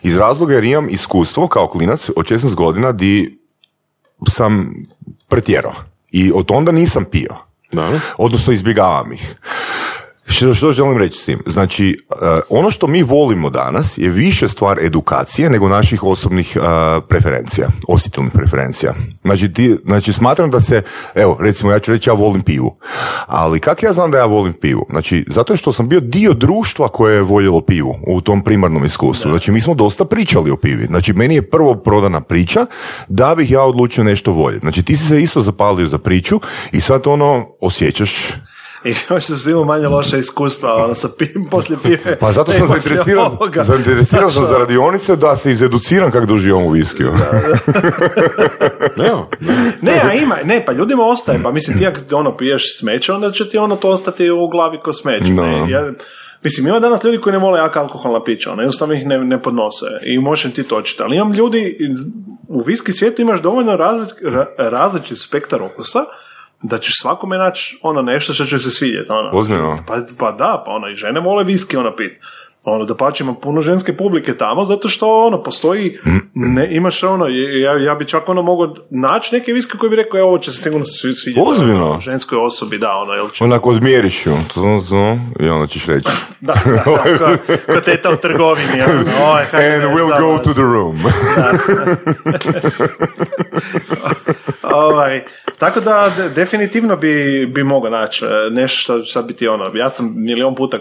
[0.04, 3.40] iz razloga jer imam iskustvo kao klinac od 16 godina di
[4.28, 4.74] sam
[5.28, 5.74] pretjerao.
[6.12, 7.36] I od onda nisam pio.
[7.72, 8.00] Dobro.
[8.18, 9.36] Odnosno izbjegavam ih.
[10.32, 11.40] Što, što želim reći s tim?
[11.46, 16.60] Znači, e, ono što mi volimo danas je više stvar edukacije nego naših osobnih e,
[17.08, 18.94] preferencija, osjetilnih preferencija.
[19.24, 20.82] Znači, ti, znači, smatram da se,
[21.16, 22.78] evo, recimo, ja ću reći ja volim pivu,
[23.28, 24.86] ali kako ja znam da ja volim pivu?
[24.90, 29.32] Znači, zato što sam bio dio društva koje je voljelo pivu u tom primarnom iskustvu.
[29.32, 30.86] Znači, mi smo dosta pričali o pivi.
[30.86, 32.66] Znači, meni je prvo prodana priča
[33.08, 34.66] da bih ja odlučio nešto voljeti.
[34.66, 36.40] Znači, ti si se isto zapalio za priču
[36.72, 38.34] i sad ono, osjećaš
[38.84, 42.18] I još sam imao manje loše iskustva, ono, sa pim, poslije pive.
[42.20, 43.32] Pa zato sam zainteresiran,
[43.64, 47.12] zainteresiran sam za radionice da se izeduciram kako da uživam u viskiju.
[49.82, 53.32] Ne, a ima, ne, pa ljudima ostaje, pa mislim ti ako ono piješ smeće, onda
[53.32, 55.32] će ti ono to ostati u glavi ko smeće.
[55.32, 55.72] Ne?
[55.72, 55.92] Ja,
[56.44, 59.40] mislim, ima danas ljudi koji ne vole jaka alkoholna pića, ono, jednostavno ih ne, ne
[59.42, 61.78] podnose i možeš ti točiti, ali imam ljudi,
[62.48, 66.00] u viski svijetu imaš dovoljno različ, ra- različit spektar okusa,
[66.64, 69.12] da ćeš svakome naći ono nešto što će se svidjeti.
[69.12, 69.30] Ono.
[69.40, 69.78] Ozbiljno?
[69.88, 72.12] Pa, pa da, pa ono, i žene vole viski ono pit.
[72.66, 75.98] Ono, da pače ima puno ženske publike tamo, zato što ono, postoji,
[76.34, 77.28] ne, imaš ono,
[77.64, 80.52] ja, ja bi čak ono mogao naći neke viske koji bi rekao, evo, ovo će
[80.52, 81.50] se sigurno svi- svidjeti.
[81.50, 81.90] Ozbiljno?
[81.92, 85.86] ono, ženskoj osobi, da, ono, jel će, Onako odmjeriš ju zum, zum, i onda ćeš
[85.86, 86.84] reći da, da, da,
[87.18, 87.28] ko,
[87.74, 89.00] ko teta u trgovini, ono,
[89.34, 91.00] oj, kako And we'll znam, go ono, to the room.
[94.86, 95.24] Ovaj,
[95.60, 99.90] tako da de- definitivno bi, bi mogao naći e, nešto što sad biti ono, ja
[99.90, 100.78] sam milion puta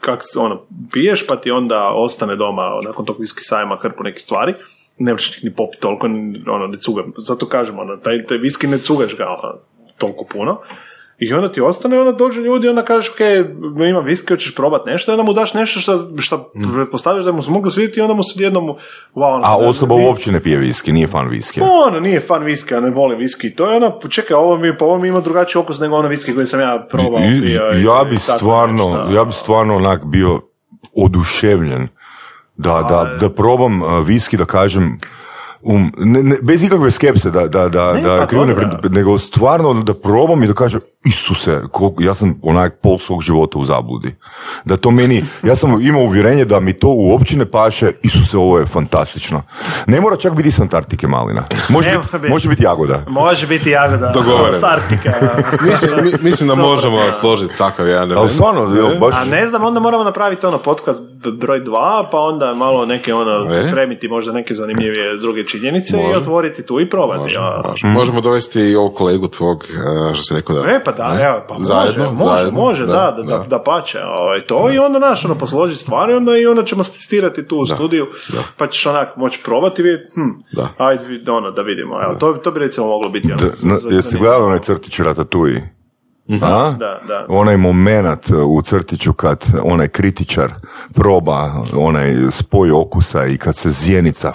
[0.00, 4.54] kak ono, piješ pa ti onda ostane doma nakon tog viski sajma hrpu nekih stvari,
[4.98, 6.06] ne možeš ni popiti toliko,
[6.46, 9.58] ono, ne cuga, zato kažem, ono, taj, taj viski ne cugaš ga ono,
[9.98, 10.58] toliko puno,
[11.18, 13.20] i onda ti ostane, onda dođu ljudi, onda kažeš, ok,
[13.80, 17.42] ima viski, hoćeš probat nešto, i onda mu daš nešto što, što pretpostavljaš da mu
[17.42, 18.64] se moglo svidjeti i onda mu se jednom,
[19.14, 21.60] wow, ono, A ne- osoba ni- uopće ne pije viski, nije fan viski.
[21.86, 23.50] ono, nije fan viski, ja ne volim viski.
[23.50, 26.34] To je ono, čekaj, ovo mi, pa ovo mi ima drugačiji okus nego ono viski
[26.34, 27.20] koji sam ja probao.
[27.20, 29.10] I- i- ja bi i stvarno, nešto.
[29.10, 30.40] ja bi stvarno onak bio
[30.96, 31.88] oduševljen
[32.56, 34.98] da, da, da probam uh, viski, da kažem,
[35.62, 38.54] um, ne, ne, bez ikakve skepse, da, da, da, Ne, da pa krivo ne
[38.84, 43.58] nego stvarno da probam i da kažem, Isuse, koliko, ja sam onak pol svog života
[43.58, 44.14] u zabludi.
[44.64, 48.58] Da to meni, ja sam imao uvjerenje da mi to uopće ne paše, Isuse, ovo
[48.58, 49.42] je fantastično.
[49.86, 51.44] Ne mora čak biti iz Antarktike malina.
[51.68, 52.28] Može, biti, biti.
[52.32, 53.04] može biti jagoda.
[53.08, 54.12] Može biti jagoda.
[54.52, 55.12] S Arktika.
[55.70, 59.14] Mislim, mi- mislim da možemo složiti takav jedan Ali stvarno, evo, baš...
[59.16, 61.00] A ne znam, onda moramo napraviti ono podcast
[61.40, 63.62] broj dva, pa onda malo neke ono, E?
[63.62, 66.18] pripremiti možda neke zanimljivije druge činjenice i Može.
[66.18, 67.18] otvoriti tu i probati.
[67.22, 67.38] Može,
[67.68, 67.86] može.
[67.86, 70.70] Možemo dovesti i ovog kolegu tvog, eh, što si rekao da...
[70.70, 71.22] E, pa da, ne?
[71.24, 74.78] evo, pa Zajedno, može, može, zajedno, može, da, da, da, da pače, ovaj, to i
[74.78, 78.06] onda naš, ono, posloži stvari, onda i onda ćemo testirati tu u studiju,
[78.56, 80.68] pa ćeš onak moći probati i vidjeti, hm, Da.
[80.78, 84.02] ajde, ono, da vidimo, evo, to, to bi recimo moglo biti, ono, Da, zanimljivo.
[84.18, 85.78] gledali onaj crtić Ratatouille?
[86.42, 86.74] A?
[86.78, 87.26] Da, da.
[87.28, 90.52] Onaj moment u crtiću kad onaj kritičar
[90.94, 94.32] proba onaj spoj okusa i kad se zjenica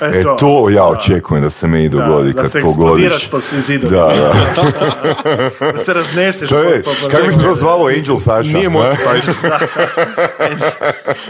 [0.00, 3.04] E to ja očekujem da se meni dogodi da kad se pogodiš.
[3.04, 4.02] eksplodiraš po svim zidovima.
[4.02, 4.32] Da,
[5.60, 5.72] da.
[5.72, 6.48] da se razneseš.
[6.48, 8.48] To je, po- po- po- kako bi se to zvalo Angel Saša?
[8.48, 8.70] Nije?
[8.70, 9.34] Monty Python.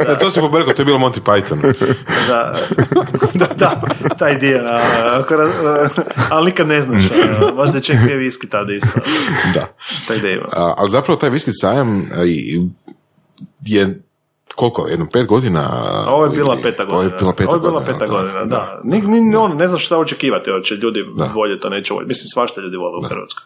[0.06, 1.60] Da, to si pobrkao, to je bilo Monty Python.
[2.28, 2.58] Da,
[3.34, 3.80] da, da,
[4.18, 4.60] taj dio.
[6.30, 7.04] ali nikad ne znaš.
[7.04, 9.00] a, Možda će pije viski tada isto.
[9.54, 9.66] Da.
[10.08, 10.16] Taj.
[10.52, 12.02] A, ali zapravo taj viski sajam
[13.64, 14.00] je
[14.54, 15.70] koliko, jedno pet godina?
[16.08, 17.18] Ovo je bila ili- peta Ovo je godina.
[17.18, 18.80] bila peta je bila godina, peta da, godina, da.
[18.84, 21.30] Ni, ni, on, ne znaš šta očekivati, hoće ljudi Da.
[21.34, 22.08] volje to neće voljeti.
[22.08, 23.44] Mislim, svašta ljudi vole u Hrvatskoj.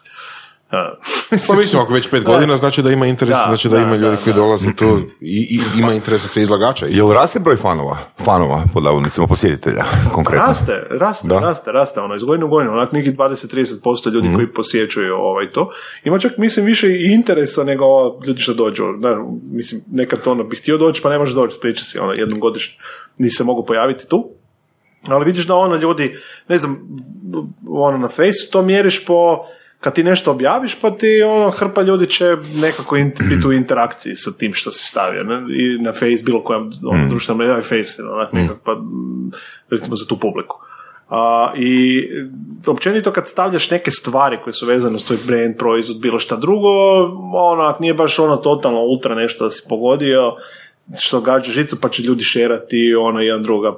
[1.47, 3.95] Pa mislim, ako već pet godina, znači da ima interes, Da, znači da, da, ima
[3.95, 4.39] ljudi da, koji da.
[4.39, 6.87] dolaze tu i, i ima interesa se izlagača.
[6.87, 6.97] isto.
[6.97, 7.97] Jel raste broj fanova?
[8.23, 10.45] Fanova, pod navodnicima, posjetitelja, konkretno.
[10.47, 11.39] Raste, raste, Da.
[11.39, 15.69] raste, raste, ono, iz godine u godinu, onak nekih 20-30% ljudi koji posjećuju ovaj to.
[16.03, 17.85] Ima čak, mislim, više i interesa nego
[18.27, 18.83] ljudi što dođu.
[18.97, 19.17] Da,
[19.51, 22.77] mislim, nekad ono, bi htio doći, pa ne može doći, spriča si, ono, jednom godišnje
[23.19, 24.29] nisi se mogu pojaviti tu.
[25.07, 26.15] Ali vidiš da ono ljudi,
[26.47, 26.79] ne znam,
[27.69, 29.45] ono na fejsu to mjeriš po
[29.79, 34.15] kad ti nešto objaviš, pa ti ono, hrpa ljudi će nekako in, biti u interakciji
[34.15, 35.23] sa tim što si stavio.
[35.23, 35.35] Ne?
[35.55, 39.31] I na face, bilo kojem ono, društvenom mrežu, i face, onak nekako, pa, mm,
[39.69, 40.59] recimo za tu publiku.
[41.09, 42.03] A, I
[42.67, 46.69] općenito kad stavljaš neke stvari koje su vezane s tvoj brand, proizvod, bilo šta drugo,
[47.33, 50.35] onak nije baš ono totalno ultra nešto da si pogodio,
[50.99, 53.75] što gađa žicu pa će ljudi šerati, ono jedan druga,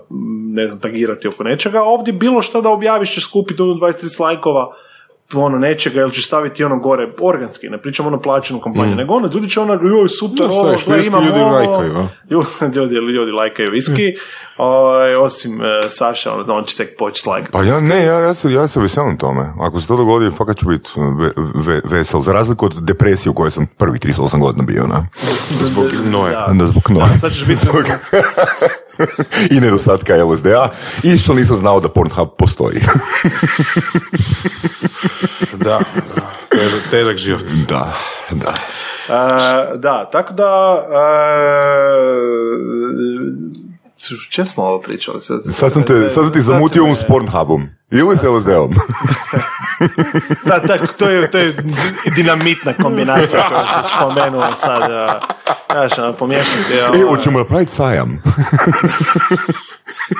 [0.54, 1.84] ne znam, tagirati oko nečega.
[1.84, 4.76] Ovdje bilo šta da objaviš ćeš skupiti ono 23 lajkova,
[5.34, 9.30] ono nečega ili će staviti ono gore organski, ne pričam ono plaćenu kampanju, nego ono
[9.34, 11.52] ljudi će ono, joj super, No, ovo, whisky, imam ljudi ovo.
[11.52, 12.08] lajkaju?
[12.32, 14.14] Ljudi, ljudi, ljudi lajkaju viski,
[14.58, 17.52] Ovaj, osim e, Saša, on, on će tek početi lajkati.
[17.52, 19.54] Pa ja ne, ja, ja, se, ja se veselim tome.
[19.62, 22.22] Ako se to dogodi, fakat ću biti ve, ve- vesel.
[22.22, 25.06] Za razliku od depresije u kojoj sam prvi 38 godina bio, na.
[25.70, 26.48] Zbog noja.
[26.48, 27.08] Da, zbog noja.
[27.08, 27.68] Da, sad ćeš biti
[29.56, 30.70] I nedostatka LSD-a.
[31.04, 32.82] I što nisam znao da Pornhub postoji.
[35.54, 35.80] Da,
[36.50, 37.43] težak, težak život.
[37.70, 37.93] da,
[38.32, 38.54] da.
[39.10, 40.84] E, da, tako da...
[40.91, 40.95] E,
[44.30, 45.22] čem smo ovo pričali?
[45.22, 47.64] Sad, Sad sam, te, sad sam ti zamutio um s Pornhubom.
[47.91, 48.74] Ili s LSD-om.
[50.45, 51.54] Da, da, to je, to je
[52.16, 54.82] dinamitna kombinacija koju sam spomenuo sad.
[55.72, 56.74] Znaš, ono, pomiješati.
[56.74, 58.22] I ono, hoćemo napraviti sajam.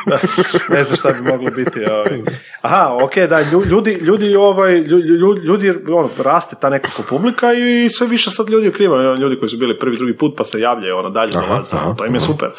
[0.70, 1.86] ne znam šta bi moglo biti.
[1.86, 2.22] Ovaj.
[2.62, 7.54] Aha, ok, da, lju- ljudi, ljudi, ovaj, lju- lju- ljudi, ono, raste ta nekako publika
[7.54, 10.60] i sve više sad ljudi okrivaju, ljudi koji su bili prvi, drugi put pa se
[10.60, 12.50] javljaju, ono, dalje Aha, dolaze, ono, aha, to im je super.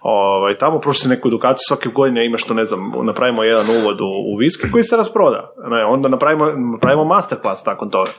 [0.00, 4.00] Ovaj, tamo prošli si neku edukaciju, svake godine imaš to, ne znam, napravimo jedan uvod
[4.00, 5.52] u, u viski koji se rasproda.
[5.70, 8.10] Ne, onda napravimo, napravimo masterclass nakon toga.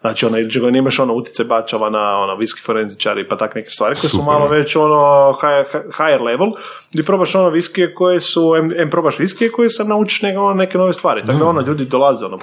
[0.00, 3.70] Znači, ono, ili čega imaš ono utice bačava na ono, viski forenzičari pa tak neke
[3.70, 6.50] stvari koje su malo već ono high, higher level,
[6.92, 10.54] gdje probaš ono viskije koje su, em, em probaš viskije koje se naučiš neke, ono,
[10.54, 11.22] neke nove stvari.
[11.26, 12.38] Tako da ono, ljudi dolaze ono,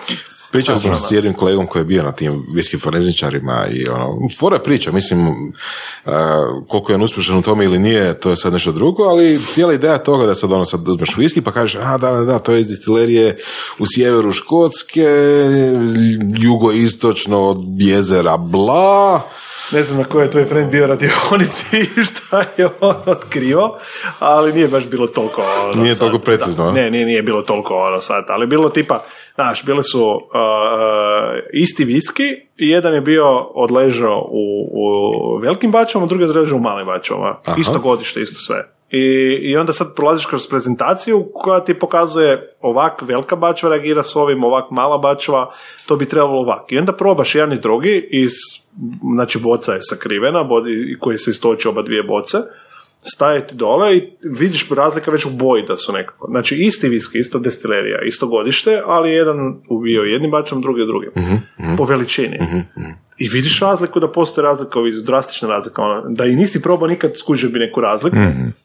[0.55, 4.59] Pričao sam s jednim kolegom koji je bio na tim viski forenzičarima i ono, fora
[4.59, 5.27] priča, mislim,
[6.05, 9.39] a, koliko je on uspješan u tome ili nije, to je sad nešto drugo, ali
[9.51, 12.39] cijela ideja toga da sad ono sad uzmeš viski pa kažeš, a da, da, da,
[12.39, 13.37] to je iz distilerije
[13.79, 15.07] u sjeveru Škotske,
[16.37, 19.21] jugoistočno od jezera Bla,
[19.71, 23.77] ne znam na kojoj je tvoj friend bio radionici i šta je on otkrivo,
[24.19, 26.71] ali nije baš bilo toliko ono, Nije sad, toliko precizno, da.
[26.71, 29.03] Ne, nije, nije bilo toliko ono sad, ali bilo tipa,
[29.35, 32.23] znaš, bili su uh, uh, isti viski
[32.57, 37.35] jedan je bio odležao u, u velikim bačama, drugi je odležao u malim bačama.
[37.45, 37.61] Aha.
[37.61, 38.74] Isto godište, isto sve.
[38.89, 44.15] I, I onda sad prolaziš kroz prezentaciju koja ti pokazuje ovak velika bačva reagira s
[44.15, 45.53] ovim, ovak mala bačva,
[45.85, 46.71] to bi trebalo ovak.
[46.71, 48.31] I onda probaš jedan i drugi iz,
[49.13, 50.49] znači boca je sakrivena,
[50.99, 52.37] koji se istoči oba dvije boce,
[53.03, 56.27] staviti dole i vidiš razlika već u boji da su nekako.
[56.29, 61.11] Znači isti viski, ista destilerija, isto godište, ali jedan ubio jednim bačom, drugi drugim.
[61.77, 62.39] Po veličini.
[63.17, 67.17] I vidiš razliku da postoji razlika, ovi drastična razlika, ono, da i nisi probao nikad
[67.17, 68.17] skužio bi neku razliku.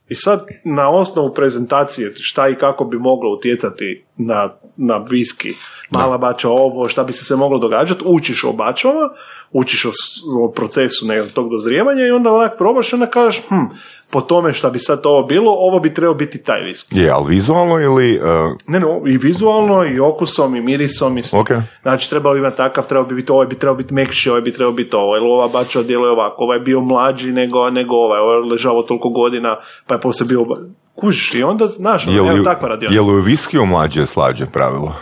[0.08, 5.54] I sad na osnovu prezentacije šta i kako bi moglo utjecati na, na viski,
[5.90, 9.10] mala bača ovo, šta bi se sve moglo događati, učiš o bačama,
[9.52, 9.90] učiš o,
[10.38, 13.64] o procesu nekog tog dozrijevanja i onda onak probaš i onda kažeš, hm,
[14.10, 16.98] po tome šta bi sad ovo bilo, ovo bi trebao biti taj viski.
[16.98, 18.18] Je, ali vizualno ili...
[18.18, 21.38] uh, Ne, ne, i vizualno, i okusom, i mirisom, i sve.
[21.38, 21.50] Ok.
[21.82, 24.52] Znači, trebao bi imati takav, trebao bi biti, ovaj bi trebao biti mekši, ovaj bi
[24.52, 28.20] trebao biti ovo, ili ova bača djeluje ovako, ovaj je bio mlađi nego, nego ovaj,
[28.20, 29.56] ovaj je ležao toliko godina,
[29.86, 30.46] pa je poslije bio,
[30.94, 32.96] kužiš, i onda, znaš, je evo li, takva radionica.
[32.96, 34.94] je li u viskiju mlađe slađe pravilo?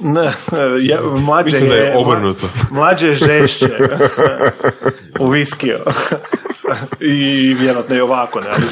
[0.00, 0.32] Ne,
[0.88, 2.46] je, mlađe Mislim da je obrnuto.
[2.70, 3.68] Mlađe je žešće
[5.20, 5.78] u viskiju.
[7.00, 8.64] I vjerojatno i ovako, ne, ali.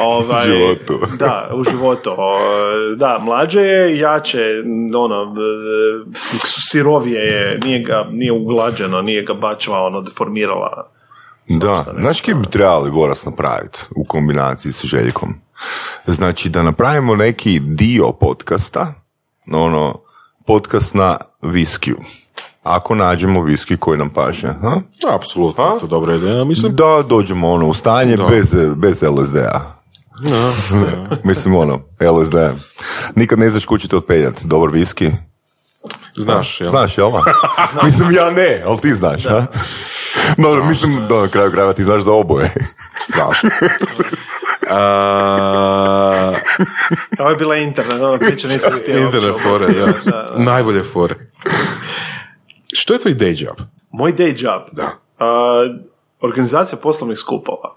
[0.02, 1.00] Ovaj, životu.
[1.18, 2.10] Da, u životu.
[2.96, 4.62] Da, mlađe je, jače,
[4.96, 5.34] ono,
[6.14, 6.38] si-
[6.70, 10.90] sirovije je, nije ga, nije uglađeno, nije ga bačva, ono, deformirala.
[11.48, 15.34] Da, znaš kje bi trebali Boras napraviti u kombinaciji s Željkom?
[16.06, 18.94] Znači da napravimo neki dio podcasta,
[19.46, 20.00] no ono,
[20.46, 21.96] podcast na viskiju.
[22.66, 24.80] Ako nađemo viski koji nam paše, ha?
[25.14, 26.74] Apsolutno, to je dobra ideja, mislim.
[26.76, 28.26] Da dođemo ono u stanje Da.
[28.26, 29.76] bez, bez LSD-a.
[30.20, 30.52] Da,
[31.30, 32.34] Mislim ono, LSD.
[33.14, 34.42] Nikad ne znaš kući ćete otpeljat.
[34.44, 35.10] Dobar viski.
[36.16, 36.70] Znaš, jel?
[36.70, 37.10] Znaš, jel?
[37.84, 39.46] mislim ja ne, ali ti znaš, ha?
[40.38, 42.54] Dobro, mislim, da, na kraju krajeva ti znaš za oboje.
[43.10, 43.50] Strašno.
[44.70, 46.32] A,
[47.18, 49.66] Ovo je bila internet, ono priča nisam htio internet fore,
[50.04, 50.26] da.
[50.36, 51.14] Najbolje fore.
[52.78, 53.56] Što je tvoj day job?
[53.90, 54.62] Moj day job.
[54.72, 54.90] Da.
[55.18, 55.66] A,
[56.20, 57.76] organizacija poslovnih skupova.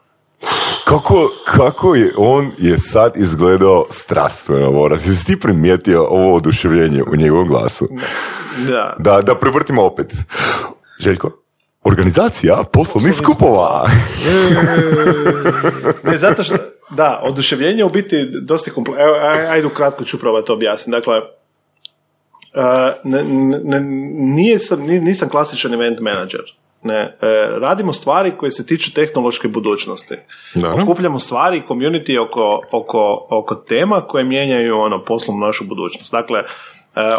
[0.85, 5.07] Kako, kako je on je sad izgledao strastveno, Boras?
[5.07, 7.87] Jesi ti primijetio ovo oduševljenje u njegovom glasu?
[8.67, 8.95] Da.
[8.99, 10.13] Da, da prevrtimo opet.
[10.99, 11.31] Željko?
[11.83, 13.89] Organizacija poslovnih skupova.
[16.03, 16.55] Ne, zato što,
[16.89, 19.03] da, oduševljenje u biti dosta kompleksno.
[19.05, 20.91] Evo, aj- ajde ukratko ću probati to objasniti.
[20.91, 21.23] Dakle, uh,
[23.03, 23.23] ne,
[23.63, 23.79] ne-
[24.35, 26.41] nije sam, ni- nisam klasičan event manager.
[26.83, 27.17] Ne, e,
[27.59, 30.15] radimo stvari koje se tiču tehnološke budućnosti.
[30.55, 30.83] Dobro.
[30.83, 36.11] Okupljamo stvari i community oko, oko, oko tema koje mijenjaju ono poslovnu našu budućnost.
[36.11, 36.45] Dakle, e,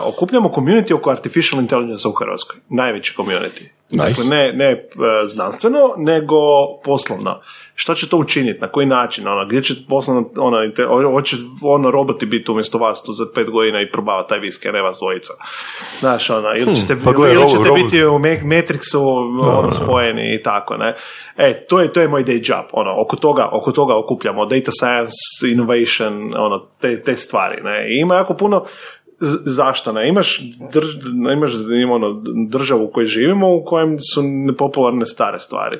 [0.04, 2.60] okupljamo community oko artificial intelligence u Hrvatskoj.
[2.68, 3.62] Najveći community.
[3.90, 4.86] Dakle, ne, ne e,
[5.26, 6.36] znanstveno, nego
[6.84, 7.40] poslovno.
[7.80, 10.58] Što će to učiniti, na koji način, ono, gdje će poslovno, ono,
[11.12, 14.72] hoće ono roboti biti umjesto vas tu za pet godina i probavati taj viski, a
[14.72, 15.32] ne vas dvojica.
[16.00, 18.98] Znaš, ono, ili ćete, pa gle, ili ćete robot- biti u Matrixu
[19.58, 20.96] ono, spojeni i tako, ne.
[21.36, 24.70] E, to je, to je moj day job, ono, oko toga, oko toga okupljamo, data
[24.70, 27.88] science, innovation, ono, te, te stvari, ne.
[27.88, 28.64] I ima jako puno,
[29.44, 30.08] zašto ne?
[30.08, 30.40] Imaš,
[30.72, 30.94] drž,
[31.32, 31.52] imaš
[31.82, 35.78] ima ono, državu u kojoj živimo u kojem su nepopularne stare stvari.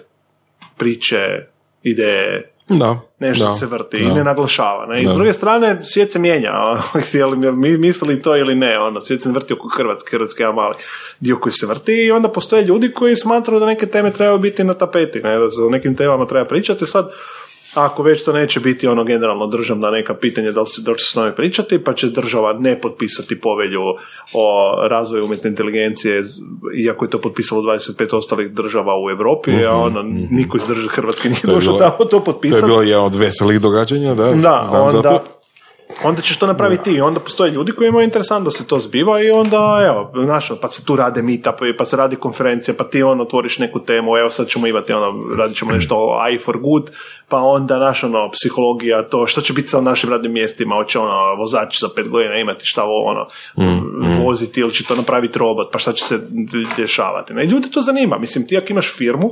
[0.76, 1.46] Priče,
[1.83, 3.01] ideje, Da.
[3.18, 4.03] nešto da, se vrti da.
[4.03, 4.87] i ne naglašava.
[4.87, 5.03] Ne?
[5.03, 6.53] I s druge strane, svijet se mijenja.
[7.07, 8.78] Htjeli mi- mi mislili to ili ne.
[8.78, 10.11] Ono, svijet se vrti oko Hrvatske.
[10.11, 10.74] Hrvatske je mali
[11.20, 14.64] dio koji se vrti i onda postoje ljudi koji smatraju da neke teme trebaju biti
[14.64, 15.20] na tapeti.
[15.20, 15.39] Ne?
[15.39, 16.87] Da se o nekim temama treba pričati.
[16.87, 17.11] Sad,
[17.75, 21.16] ako već to neće biti ono generalno državna neka pitanja da li se se s
[21.16, 23.81] njome pričati, pa će država ne potpisati povelju
[24.33, 26.23] o razvoju umjetne inteligencije,
[26.77, 31.29] iako je to potpisalo 25 ostalih država u Europi, a ono, niko iz države Hrvatske
[31.29, 32.66] nije Mhm, došao tamo to To je potpisati.
[32.66, 34.25] bilo jedan od veselih događanja, da.
[34.25, 35.39] Da, znam onda, to.
[36.05, 36.91] Onda ćeš to napraviti ti.
[36.91, 40.49] I onda postoje ljudi koji imaju interesant da se to zbiva i onda, evo, znaš,
[40.62, 44.16] pa se tu rade meetupovi, pa se radi konferencija, pa ti on otvoriš neku temu,
[44.16, 46.91] evo sad ćemo imati, ono, radit ćemo nešto o I for good,
[47.28, 51.34] pa onda, naš, ono, psihologija, to, što će biti sa našim radnim mjestima, hoće, ono,
[51.34, 53.26] vozač za pet godina imati šta, ono,
[54.24, 56.20] voziti ili će to napraviti robot, pa šta će se
[56.76, 57.34] dešavati.
[57.34, 58.18] Ne, ljudi to zanima.
[58.18, 59.30] Mislim, ti ako imaš firmu,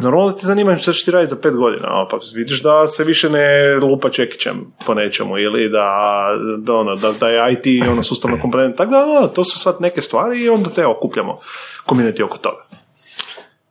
[0.00, 2.88] Normalno da ti zanima šta će ti raditi za pet godina, a, pa vidiš da
[2.88, 6.26] se više ne lupa čekićem po nečemu ili da,
[6.58, 8.76] da, ono, da, da je IT ono, sustavno komponent.
[8.76, 11.38] Tako da, ono, to su sad neke stvari i onda te okupljamo
[11.86, 12.64] community oko toga.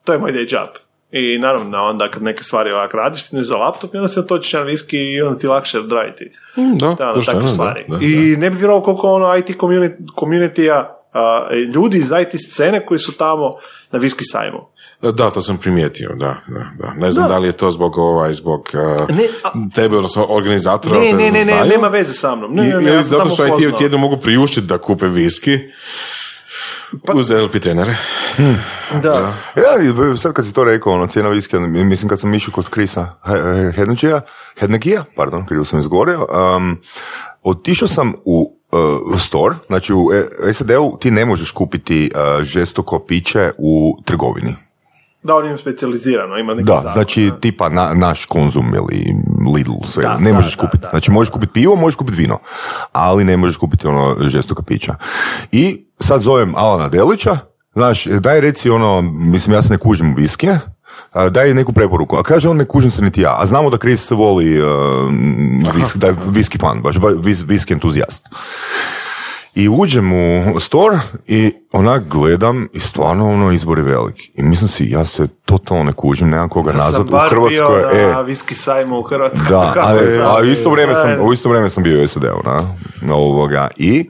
[0.03, 0.67] To je moj day job.
[1.11, 4.27] I naravno, onda kad neke stvari ovak radiš, ti ne za laptop i onda se
[4.27, 7.85] točiš na viski i onda ti lakše odraditi Mm, Da, da, ono, takve stvari.
[7.87, 8.05] da, da.
[8.05, 12.99] I ne bi vjerovao koliko ono IT community, community-a, a, ljudi iz IT scene koji
[12.99, 13.53] su tamo
[13.91, 14.67] na viski sajmu.
[15.01, 16.93] Da, to sam primijetio, da, da, da.
[16.93, 17.33] Ne znam Da.
[17.33, 20.99] da, li je to zbog ovaj, zbog uh, Ne, a- tebe, odnosno organizatora.
[20.99, 22.51] Ne, da ne, ne, ne, nema veze sa mnom.
[22.51, 23.45] Ne, I- ne, ne, ja zato što.
[23.47, 25.59] IT-evci jedno mogu priuštiti da kupe viski
[27.05, 27.97] Pa- uz NLP trenere.
[29.03, 29.33] Da.
[29.55, 29.73] Ja,
[30.17, 33.13] sad kad si to rekao, ono, cijena viskija, mislim kad sam išao kod Krisa
[33.75, 34.21] Hednegija,
[34.59, 36.77] Hednegija, pardon, krivo sam izgovorio, um,
[37.43, 40.09] otišao sam u uh, store, znači u
[40.47, 44.55] e- SAD-u ti ne možeš kupiti uh, žestoko piće u trgovini.
[45.27, 47.37] Da, on im specijalizirano, ima neki Da, zakon, znači da.
[47.37, 49.15] tipa na, naš konzum ili
[49.53, 50.85] Lidl, sve, Da, ne da, možeš kupiti.
[50.89, 52.39] znači možeš kupiti pivo, možeš kupiti vino,
[52.91, 54.95] ali ne možeš kupiti ono žestoka pića.
[55.51, 57.37] I sad zovem Alana Delića,
[57.73, 60.59] znaš, daj reci ono, mislim ja se ne kužim u viskije,
[61.13, 62.17] a, daj neku preporuku.
[62.17, 63.35] A kaže on ne kužim se niti ja.
[63.37, 64.67] A znamo da Chris voli uh,
[65.75, 68.29] vis- da je viski fan, baš ba- vis, viski entuzijast.
[69.59, 70.13] I uđem
[70.53, 74.15] u store i onak gledam i stvarno ono izbor je velik.
[74.33, 77.49] I mislim si, ja se totalno ne kužim, nemam koga Ja nazvat u bar Hrvatskoj.
[77.49, 77.69] bio
[78.13, 79.49] na e, viski sajmu u Hrvatskoj.
[79.49, 82.75] da, ali, a u isto vrijeme sam, u isto vrijeme sam bio u SAD-u, na,
[83.01, 83.67] na ovoga.
[83.77, 84.09] I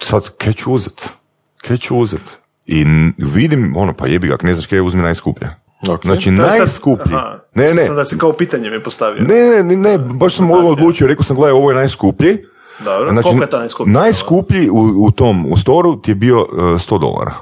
[0.00, 1.08] sad, kaj ću uzet?
[1.56, 2.38] Kaj ću uzet?
[2.66, 2.84] I
[3.18, 5.48] vidim, ono, pa jebi ga, ne znaš kaj uzmi najskuplje.
[5.90, 6.02] Ok.
[6.02, 7.14] Znači, sad- najskuplji.
[7.14, 9.22] Aha, Ne, ne, sam da si kao pitanje mi postavio.
[9.22, 12.38] ne, ne, ne, baš sam ovo odlučio, rekao sam, gledaj, ovo je najskuplji.
[12.84, 13.92] Dobro, Znači, koliko je to najskuplji?
[13.92, 17.34] Najskuplji u, u tom, u storu ti je bio uh, 100 dolara.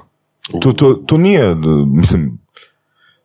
[0.61, 2.39] To, to, to nije, uh, mislim,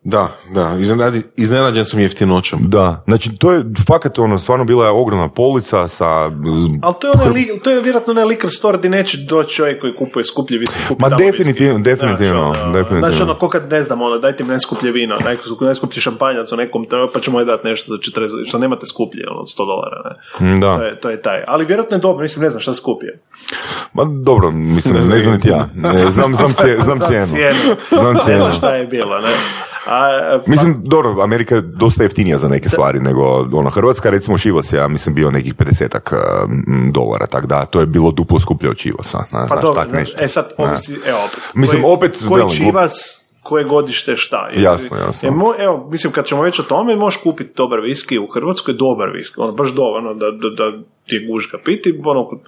[0.04, 2.60] Da, da, iznenadi- iznenađen sam jeftinoćom.
[2.62, 6.08] da, znači to je fakat ono, stvarno bila je ogromna polica sa...
[6.82, 9.82] Ali to je, onaj li, to je vjerojatno onaj liquor store gdje neće doći čovjek
[9.82, 10.76] koji kupuje skuplje viski.
[10.88, 11.84] kupi Ma definitivno, viski.
[11.86, 13.08] definitivno, Znači, ono, definitivno.
[13.08, 16.58] Znači ono, ko kad ne znam, ono, dajte mi najskuplje vino, najskuplji, najskuplji šampanjac u
[16.58, 20.16] nekom, pa ćemo je dati nešto za 40, što nemate skuplje, ono, od 100 dolara,
[20.39, 20.60] ne.
[20.60, 20.76] Da.
[20.76, 21.43] To je, to je taj.
[21.47, 23.20] Ali vjerojatno je dobro, mislim, ne znam šta skuplje.
[23.93, 25.70] Ma dobro, mislim, ne, znam niti ja.
[25.93, 27.26] Ne, znam, znam, cije- znam cijenu.
[27.28, 27.60] cijenu.
[27.91, 28.39] Znam Ne cijenu.
[28.39, 29.30] znam šta je bilo, ne.
[29.84, 33.21] A, pa- Mislim, dobro, Amerika je dosta jeftinija za neke stvari nego
[33.53, 37.86] ono, Hrvatska, recimo Šivos je, ja mislim, bio nekih 50 dolara, tak da, to je
[37.86, 39.17] bilo duplo skuplje od Šivosa.
[39.17, 40.17] na- Pa znaš, dobro, tak znaš, nešto.
[40.21, 41.39] e sad, ovisi, evo opet.
[41.53, 42.93] Mislim, koji, opet, Koji velim, čivas,
[43.43, 44.49] koje godište šta.
[44.49, 45.27] Jer- Jasno, jasno.
[45.27, 48.73] jer mo- evo, mislim, kad ćemo već o tome, možeš kupiti dobar viski u Hrvatskoj,
[48.73, 50.77] dobar viski, ono, baš dovoljno da, da, da
[51.07, 52.39] ti je gužga piti, ono, oko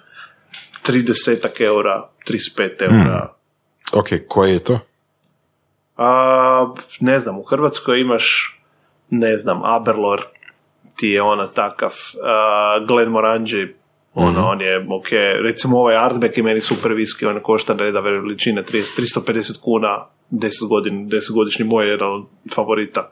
[0.84, 1.12] 30
[1.60, 3.30] eura, 35 eura.
[3.94, 4.80] Ok, koje je to?
[6.04, 8.58] A, ne znam, u Hrvatskoj imaš,
[9.10, 10.26] ne znam, Aberlor,
[10.96, 13.76] ti je ona takav, uh, Glenmorangie,
[14.14, 15.08] ono, on je, ok,
[15.44, 20.68] recimo ovaj Artback je meni super viski, on košta reda veličine 30, 350 kuna, 10
[20.68, 22.26] godin, 10 godišnji moj je jedan od
[22.56, 23.12] favorita.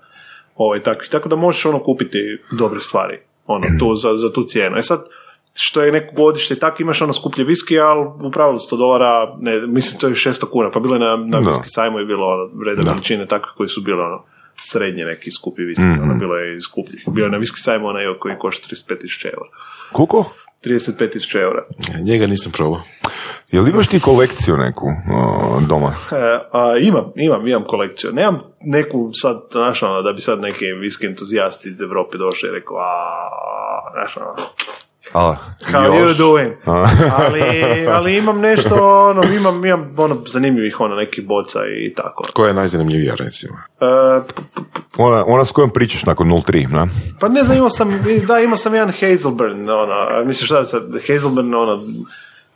[0.56, 4.78] Ovaj, tako, tako da možeš ono kupiti dobre stvari, ono, tu, za, za tu cijenu.
[4.78, 5.06] E sad,
[5.54, 9.36] što je neko godište i tako imaš ono skuplje viski, ali u pravilu 100 dolara,
[9.40, 11.48] ne, mislim to je 600 kuna, pa bilo je na, na Da.
[11.48, 14.24] viski sajmu je bilo ono, reda veličine takve koji su bile ono,
[14.60, 17.04] srednje neki skupi viski, ono, bilo je i skupljih.
[17.08, 19.50] Bilo je na viski sajmu onaj koji košta 35.000 eura.
[19.92, 20.32] Koliko?
[20.66, 21.66] 35.000 eura.
[22.04, 22.82] Njega nisam probao.
[23.52, 25.94] Jel imaš ti kolekciju neku o, doma?
[26.12, 28.12] E, a, imam, imam, imam kolekciju.
[28.14, 32.52] Nemam neku sad, znaš, ono, da bi sad neki viski entuzijasti iz Europe došli i
[32.52, 32.84] rekao, a,
[33.94, 34.36] znaš, ono,
[35.14, 35.36] A,
[35.72, 36.54] how you doing?
[37.18, 38.76] Ali, ali imam nešto,
[39.10, 42.24] ono, imam, imam ono, zanimljivih, ono, nekih boca i tako.
[42.34, 43.54] Koja je najzanimljivija, recimo?
[43.82, 44.62] E, p- p-
[44.98, 46.88] Ona, ona s kojom pričaš nakon 03, na?
[47.20, 47.90] pa ne znam, imao sam,
[48.28, 51.84] da, imao sam jedan Hazelburn, ono, mislim šta sad, Hazelburn, ono,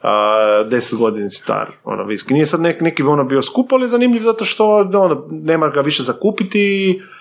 [0.02, 2.34] a, deset godina star, ono, viski.
[2.34, 6.04] Nije sad nek, neki ono bio skup, ali zanimljiv zato što, ono, nema ga više
[6.04, 7.15] za kupiti, a,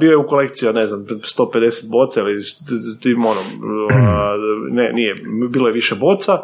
[0.00, 2.42] bio je u kolekciji, ne znam, 150 boca ili
[3.00, 3.40] tim, ono,
[4.70, 5.14] ne, nije,
[5.50, 6.42] bilo je više boca,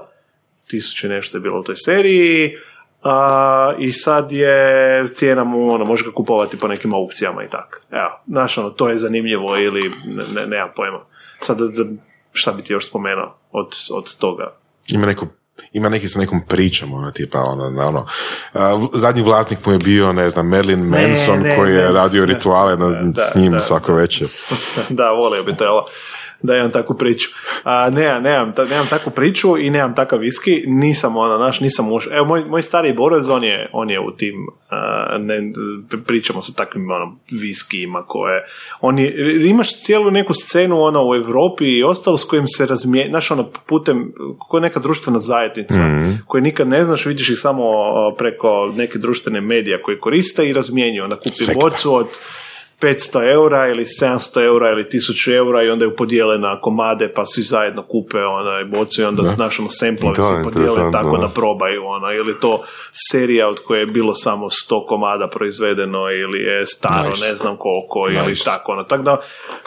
[0.66, 2.56] tisuće nešto je bilo u toj seriji,
[3.02, 7.78] a, i sad je cijena mu, ono, može ga kupovati po nekim aukcijama i tako.
[7.90, 11.00] Evo, znaš, ono, to je zanimljivo ili, ne, ne, nemam pojma.
[11.40, 11.84] Sad, da,
[12.32, 14.54] šta bi ti još spomenuo od, od toga?
[14.88, 15.26] Ima neko
[15.72, 18.06] ima neki sa nekom pričom, ono, tipa, ono, na ono,
[18.92, 21.92] zadnji vlasnik mu je bio, ne znam, Merlin Manson, ne, koji je ne.
[21.92, 24.28] radio rituale na, Da, s njim da, svako večer.
[24.88, 25.86] da, volio bi to?
[26.42, 27.28] Da imam takvu priču.
[27.64, 31.92] A, ne, nemam, ta- nemam takvu priču i nemam takav viski, nisam ona, naš, nisam
[31.92, 32.16] ušao.
[32.16, 35.52] Evo, moj, moj stariji borac, on je, on je u tim, a, ne,
[36.06, 38.44] pričamo sa takvim ono, viskijima koje,
[38.80, 39.14] on je,
[39.46, 43.50] imaš cijelu neku scenu ono, u Europi i ostalo s kojim se razmije, znaš, ono,
[43.66, 45.80] putem, koja neka društvena zajednica,
[46.26, 47.64] koje nikad ne znaš, vidiš ih samo
[48.18, 51.60] preko neke društvene medija koje koriste i razmjenjuju, onda kupi Sekta.
[51.60, 52.06] bocu od
[52.80, 57.26] 500 eura ili 700 eura ili 1000 eura i onda ju podijele na komade pa
[57.26, 61.26] svi zajedno kupe onaj bocu i onda znaš ono semplovi Da, se podijele tako da.
[61.26, 62.62] da probaju ono ili to
[63.10, 67.24] serija od koje je bilo samo 100 komada proizvedeno ili je staro Nice.
[67.26, 68.44] ne znam koliko ili Nice.
[68.44, 69.20] tako ono tako da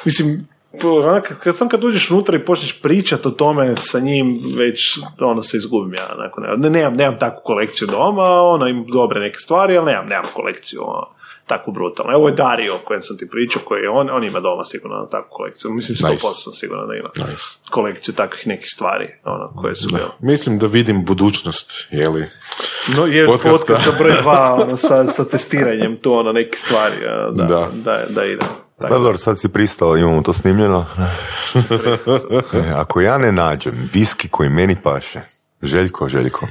[0.05, 0.47] mislim
[0.83, 5.41] onak, kad sam kad uđeš unutra i počneš pričati o tome sa njim, već ono
[5.41, 6.15] se izgubim ja.
[6.17, 10.25] Onako, ne, nemam, nemam takvu kolekciju doma, ono, imam dobre neke stvari, ali nemam, nemam
[10.33, 11.07] kolekciju ono,
[11.47, 12.11] takvu brutalnu.
[12.11, 15.05] Evo je Dario o kojem sam ti pričao, koji je, on, on ima doma sigurno
[15.05, 15.71] takvu kolekciju.
[15.71, 16.25] Mislim, 100% Nice.
[16.33, 17.41] sam sigurno da ima Nice.
[17.69, 20.07] kolekciju takvih nekih stvari, ono, koje su bile.
[20.21, 22.25] Mislim da vidim budućnost, jeli?
[22.87, 23.73] No, je Podcasta.
[23.73, 28.05] podcast broj dva, ono, sa, sa testiranjem tu, ono, neke stvari, a, da, da, Da.
[28.05, 28.45] da, ide.
[28.77, 28.99] Pa Tako.
[28.99, 30.85] dobro, sad si pristao, imamo to snimljeno.
[32.53, 35.21] E, Ako ja ne nađem viski koji meni paše,
[35.61, 36.47] Željko, Željko,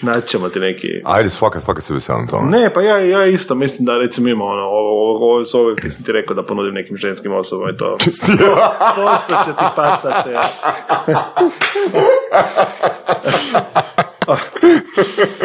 [0.00, 0.88] Naći ćemo ti neki...
[1.04, 2.58] ajde fakat, fakat se veselim tome.
[2.58, 5.44] Ne, pa ja, ja isto mislim da recimo ima ono, ovo, ovo, ovo, ovo
[5.90, 7.96] sam ti rekao da ponudim nekim ženskim osobama i to,
[8.96, 10.30] posto će ti pasati.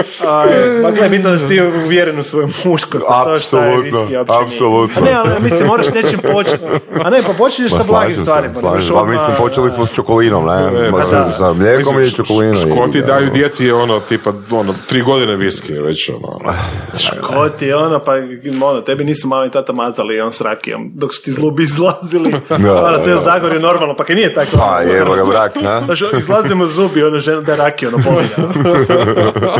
[0.27, 0.45] A,
[0.83, 4.17] pa gle, bitno da si ti uvjeren u svoju muškost, a to je Apsolutno, viski
[4.17, 5.01] apsolutno.
[5.01, 6.63] A ne, ali mislim, moraš nečim početi.
[7.03, 8.53] A ne, pa počinješ sa blagim stvarima.
[8.93, 10.89] Pa mislim, počeli smo s čokolinom, ne?
[10.91, 11.31] Ma, pa sa, da.
[11.31, 12.55] sa mlijekom Mislim, i čokolinom.
[12.55, 16.53] Škoti daju djeci je ono, tipa, ono, tri godine viski već, ono.
[16.97, 18.11] Škoti ono, pa
[18.63, 22.33] ono, tebi nisu mama i tata mazali on s rakijom, dok su ti zlubi izlazili.
[22.59, 24.57] Da, ono, to je u Zagorju normalno, pa kaj nije tako.
[24.57, 25.81] Pa, evo ga brak, na?
[25.85, 28.53] Znaš, izlazimo zubi, ono žena da rakiju, ono pominja.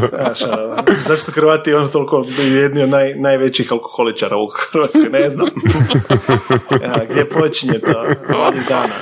[0.24, 0.39] Znaš,
[1.08, 5.47] zašto su Hrvati ono toliko jedni od naj, najvećih alkoholičara u Hrvatskoj, ne znam.
[6.84, 8.06] Ja, gdje počinje to?
[8.38, 8.93] Ovdje dana.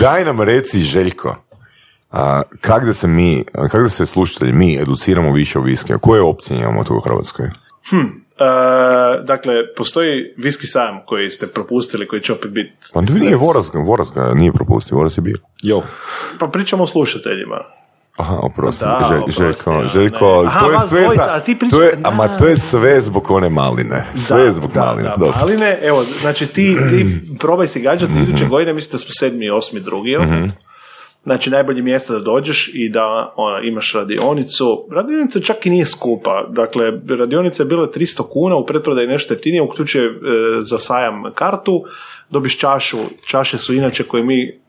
[0.00, 1.36] Daj nam reci, Željko,
[2.10, 5.98] a, kak da se mi, kak da se slušatelji, mi educiramo više o viskiju?
[5.98, 7.46] Koje opcije imamo tu u Hrvatskoj?
[7.46, 7.50] E,
[9.22, 12.72] dakle, postoji viski sajam koji ste propustili, koji će opet biti...
[12.92, 15.36] Pa nije Voras, ga- Voras ga nije propustio, Voras je bio.
[15.62, 15.82] Jo.
[16.38, 17.64] Pa pričamo o slušateljima.
[18.18, 20.42] Aha, oprosti, Da, Želj- oprosti, Željko, ja, Željko.
[20.46, 22.08] Aha, to je sve dvojica, za- a ti priča- to je, da.
[22.08, 25.02] ama to je sve zbog one maline, sve Da, zbog da, maline.
[25.04, 25.34] Da, dobro.
[25.40, 27.06] maline, evo, znači ti, ti
[27.40, 30.22] probaj si gađati iduće godine, mislim da smo sedmi i osmi drugi, jel?
[31.24, 34.86] Znači, najbolje mjesto da dođeš i da ona, imaš radionicu.
[34.92, 36.44] Radionica čak i nije skupa.
[36.48, 40.10] Dakle, radionica je bila 300 kuna, u pretprodaji nešto jeftinije, uključuje e,
[40.60, 41.82] za sajam kartu,
[42.30, 44.60] dobiš čašu, čaše su inače koje mi,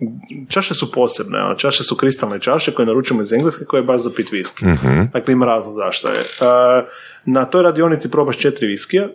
[0.49, 4.01] čaše su posebne, a čaše su kristalne čaše koje naručujemo iz Engleske koje je baš
[4.01, 4.65] za pit viski.
[5.13, 6.19] Dakle, ima razlog zašto je.
[6.19, 6.25] E,
[7.25, 9.07] na toj radionici probaš četiri viskija,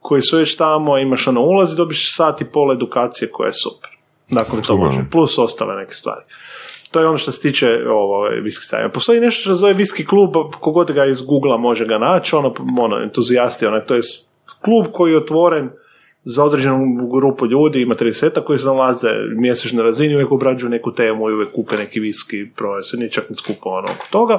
[0.00, 3.52] koji su već tamo, imaš ono ulaz i dobiš sat i pol edukacije koja je
[3.52, 3.90] super.
[4.30, 5.04] Dakle, to može.
[5.10, 6.20] Plus ostale neke stvari.
[6.90, 8.88] To je ono što se tiče ovo, viski sajma.
[8.88, 10.30] Postoji nešto što se zove viski klub,
[10.60, 14.00] kogod ga iz Google može ga naći, ono, ono entuzijasti, onak, to je
[14.64, 15.70] klub koji je otvoren
[16.24, 21.30] za određenu grupu ljudi, ima 30 koji se nalaze mjesečne razini, uvijek obrađuju neku temu
[21.30, 24.38] i uvijek kupe neki viski, proje se, nije čak ni skupo ono oko toga.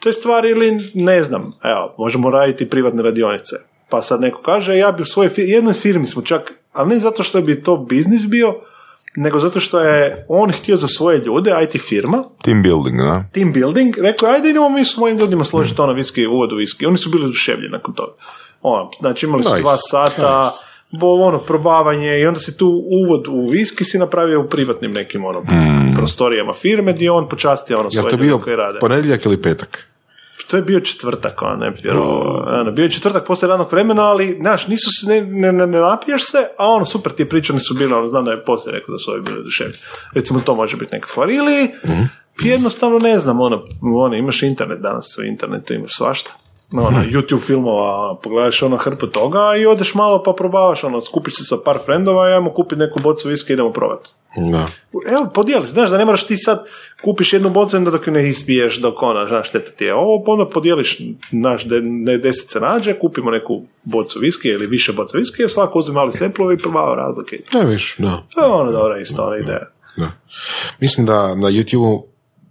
[0.00, 3.56] To je stvar ili, ne znam, evo, možemo raditi privatne radionice.
[3.88, 7.00] Pa sad neko kaže, ja bi u svojoj fi- jednoj firmi smo čak, ali ne
[7.00, 8.54] zato što bi to biznis bio,
[9.16, 13.24] nego zato što je on htio za svoje ljude, IT firma, Team building, da?
[13.32, 16.86] team building, rekao ajde idemo mi s mojim ljudima složiti ono viski, uvod u viski.
[16.86, 18.12] Oni su bili oduševljeni nakon toga.
[18.62, 20.52] Ono, znači imali su Nice, dva sata,
[20.90, 25.24] bo, ono, probavanje i onda si tu uvod u viski si napravio u privatnim nekim
[25.24, 25.44] ono,
[25.96, 28.78] prostorijama firme gdje on počastio ono svoje ljude koji rade.
[28.78, 29.84] ponedjeljak ili petak?
[30.46, 32.44] To je bio četvrtak, ono, ne bi vjerovao.
[32.60, 35.78] Ono, bio je četvrtak poslije radnog vremena, ali, znaš, nisu se, ne, ne, ne, ne
[35.78, 38.92] napiješ se, a ono, super ti oni su bili, ono, znam da je poslije rekao
[38.92, 39.78] da su ovi bili oduševljeni.
[40.12, 41.30] Recimo, to može biti neka stvar.
[41.30, 41.70] Ili,
[42.40, 43.62] jednostavno, ne znam, ono,
[43.96, 46.30] ono, imaš internet danas, u internetu imaš svašta.
[46.70, 51.36] No, ono, YouTube filmova, pogledaš ono hrpu toga i odeš malo pa probavaš, ono, skupiš
[51.36, 54.10] se sa par frendova i ajmo kupiti neku bocu viske i idemo probati.
[54.36, 54.66] Da.
[55.12, 56.64] Evo, podijeliš, znaš, da ne moraš ti sad
[57.04, 60.24] kupiš jednu bocu onda dok ju ne ispiješ, dok ona, znaš, šteta ti je ovo,
[60.24, 60.98] pa onda podijeliš,
[61.30, 65.78] znaš, de, ne deset se nađe, kupimo neku bocu viske ili više boca viske, svako
[65.78, 67.40] uzme mali semplove i probava razlike.
[67.54, 68.22] Ne viš, da.
[68.34, 69.66] To je ono dobra isto, ona ideja.
[69.96, 70.10] da.
[70.80, 72.02] Mislim da na YouTube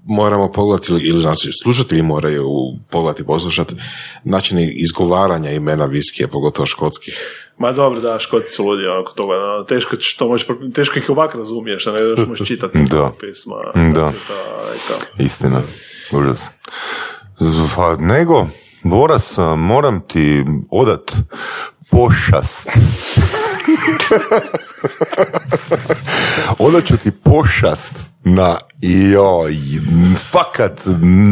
[0.08, 2.49] moramo pogledati, ili, znači, slušatelji moraju
[2.89, 3.76] pogledati, poslušati
[4.24, 7.43] načini izgovaranja imena viskija, pogotovo škotskih.
[7.58, 11.10] Ma dobro, da, škoti su ludi oko toga, ono, teško, ćeš to možeš, teško ih
[11.10, 13.12] ovak razumiješ, a ne da možeš čitati Da.
[13.20, 13.55] pisma.
[13.93, 14.14] Da.
[15.20, 15.24] I.
[15.24, 15.62] Istina,
[16.12, 16.41] užas.
[17.76, 18.47] Pa nego,
[18.84, 21.12] Boras, moram ti odat
[21.91, 22.70] pošast.
[26.59, 27.93] Odat ću ti pošast
[28.24, 29.57] na joj,
[30.32, 30.82] fakat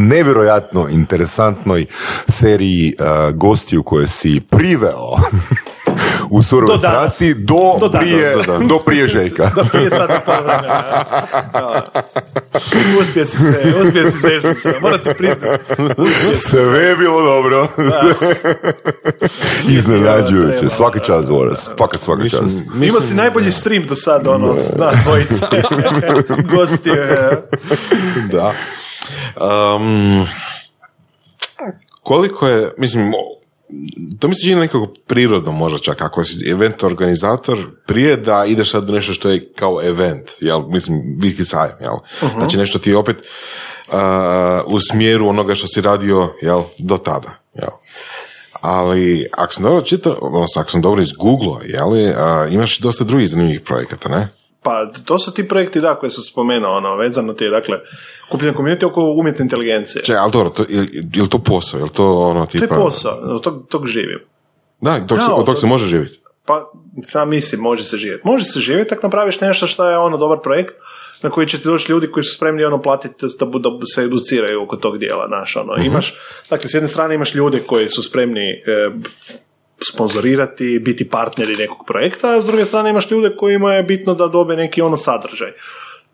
[0.10, 1.86] nevjerojatno interesantnoj
[2.28, 5.16] seriji a, gostiju koje si priveo
[6.30, 8.36] u surovoj Do strasti do, Do prije,
[8.68, 9.52] do prije Željka.
[9.56, 10.84] Da, prije sata i pol vremena.
[11.54, 11.92] Da.
[13.02, 15.64] Uspije si se, uspije si zesnuti, morate priznati.
[16.34, 16.50] Se.
[16.50, 17.68] Sve je bilo dobro.
[19.78, 20.70] Iznenađujuće.
[20.70, 21.70] Svaki čas, Boras.
[21.80, 22.40] Fakat svaki čas.
[22.82, 25.46] Imao si najbolji stream do sad, ono, od na dvojice.
[26.56, 26.90] Gosti.
[26.90, 27.32] e,
[28.32, 28.54] Da.
[29.76, 30.28] Um,
[32.04, 33.14] koliko je, mislim,
[34.20, 38.72] to mi se čini nekako prirodno možda čak, ako si event organizator, prije da ideš
[38.72, 41.96] sad nešto što je kao event, jel, mislim, viski sajam, jel,
[42.36, 43.94] znači nešto ti je opet uh,
[44.66, 47.72] u smjeru onoga što si radio, jel, do tada, jel.
[48.62, 53.30] Ali, ako sam dobro čitao, odnosno, ako sam dobro izgooglao, jel, uh, imaš dosta drugih
[53.30, 54.28] zanimljivih projekata, ne?
[54.62, 57.78] Pa, to su ti projekti, da, koje sam spomenuo, ono, vezano ti je, dakle,
[58.30, 60.04] kupljen community oko umjetne inteligencije.
[60.04, 62.64] Če, ali dobro, to, je, je li to posao, je to ono To tipa...
[62.66, 64.20] je posao, od tog, tog živim.
[64.82, 66.20] Da, dok, se, Da, od tog to- se može živjeti.
[66.46, 66.72] Pa,
[67.10, 68.28] šta mislim, može se živjeti.
[68.28, 70.74] Može se živjeti ako napraviš nešto što je ono dobar projekt,
[71.22, 74.64] na koji će ti doći ljudi koji su spremni ono platiti da, da se educiraju
[74.64, 75.84] oko tog dijela, znaš, ono.
[75.84, 76.14] Imaš,
[76.50, 78.62] dakle, s jedne strane imaš ljude koji su spremni e,
[79.92, 84.28] sponzorirati, biti partneri nekog projekta, a s druge strane imaš ljude kojima je bitno da
[84.28, 85.52] dobe neki ono sadržaj.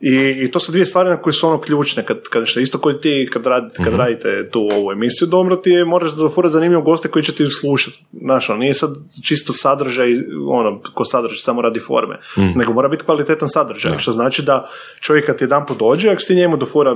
[0.01, 2.77] I, I to su dvije stvari na koje su ono ključne, kad, kad što isto
[2.77, 6.49] koji ti kad, rad, kad radite tu ovu emisiju, dobro ti je, moraš da fura
[6.49, 8.03] zanimljivo goste koji će ti slušati.
[8.21, 8.89] Znaš, ono, nije sad
[9.23, 10.13] čisto sadržaj,
[10.47, 12.19] ono, ko sadržaj samo radi forme,
[12.55, 16.35] nego mora biti kvalitetan sadržaj, što znači da čovjek kad jedan put dođe, ako ti
[16.35, 16.95] njemu dofura,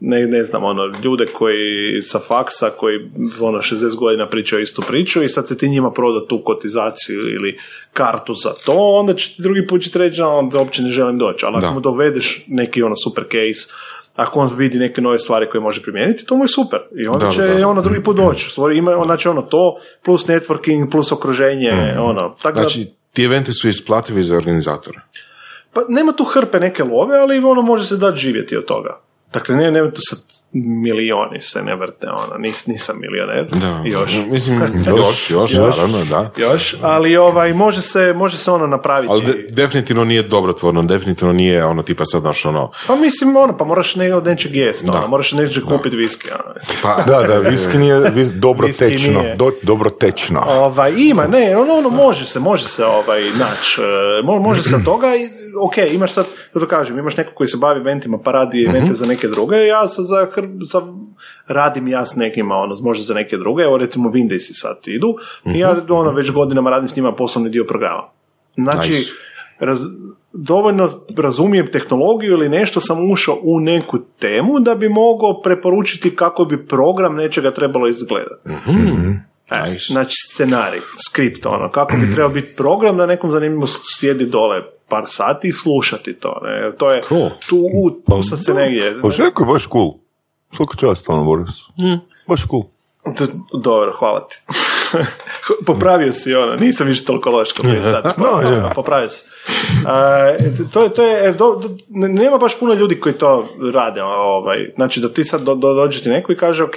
[0.00, 5.22] ne, ne znam, ono, ljude koji sa faksa, koji ono, 60 godina pričaju istu priču
[5.22, 7.58] i sad se ti njima proda tu kotizaciju ili
[7.94, 10.90] kartu za to, onda će ti drugi put će ti reći, "A, da uopće ne
[10.90, 11.70] želim doći, ali ako Da.
[11.70, 13.72] mu dovedeš neki ono super case,
[14.16, 16.80] ako on vidi neke nove stvari koje može primijeniti, to mu je super.
[16.96, 17.68] I onda Da, će da.
[17.68, 18.50] ono drugi put doći.
[18.50, 22.34] Stvori, ima, znači ono to, plus networking, plus okruženje, ono.
[22.42, 25.00] Tako da- Znači, ti eventi su isplativi za organizatore.
[25.72, 29.00] pa nema tu hrpe neke love, ali ono može se dati živjeti od toga.
[29.34, 30.18] Dakle, ne, nema tu sad
[30.52, 34.60] milioni se ne vrte, ono, nis, nisam milioner, Da, još, Mislim,
[34.98, 35.76] još, još, Još.
[35.76, 36.30] naravno, da.
[36.38, 39.12] još, ali ovaj, može se, može se ono napraviti.
[39.12, 43.56] Ali de- definitivno nije dobrotvorno, definitivno nije ono tipa sad naš ono, Pa mislim, ono,
[43.56, 47.38] pa moraš ne od nečeg jest, ono, moraš nečeg kupiti viski, ono, pa, Da, da,
[47.40, 49.20] viski nije vis- dobro Viski tečno.
[49.20, 49.36] nije.
[49.36, 50.44] Do, dobro tečno.
[50.48, 54.76] Ovaj, ima, ne, ono, ono može se, može se ovaj, naći, e, mo- može se
[54.84, 58.32] toga i, ok, imaš sad, da to kažem, imaš neko koji se bavi eventima pa
[58.32, 60.26] radi evente za neke druge, ja sad za,
[60.60, 60.82] za,
[61.46, 65.58] radim ja s nekima, ono, možda za neke druge, evo recimo Windaysi sad idu, i
[65.58, 68.02] ja ono, već godinama radim s njima poslovni dio programa.
[68.56, 69.10] Znači, Nice.
[69.58, 69.80] raz,
[70.32, 76.44] dovoljno razumijem tehnologiju ili nešto sam ušao u neku temu da bi mogao preporučiti kako
[76.44, 78.48] bi program nečega trebalo izgledati.
[79.50, 79.84] E, Nice.
[79.92, 85.04] Znači scenarij, skript, ono, kako bi trebao biti program da nekom zanimljivo sjedi dole par
[85.06, 86.40] sati i slušati to.
[86.42, 86.72] Ne?
[86.78, 87.30] To je Cool.
[87.48, 87.56] tu,
[88.06, 88.96] tu sad se negdje.
[89.02, 89.08] Pa
[89.42, 89.90] je baš cool.
[90.52, 91.50] Svaka čast, ono, Boris.
[92.28, 92.62] Baš cool.
[93.06, 94.40] D- Dobro, hvala ti.
[95.66, 98.08] Popravio si ono, nisam više toliko loš kao sati.
[98.16, 98.62] Pa, No, je.
[98.74, 99.24] Popravio si.
[99.86, 100.32] A,
[100.72, 104.02] to je, to je, jer do- do- ne- nema baš puno ljudi koji to rade.
[104.02, 104.70] Ovaj.
[104.74, 106.74] Znači da ti sad do, do, dođe ti neko i kaže, ok,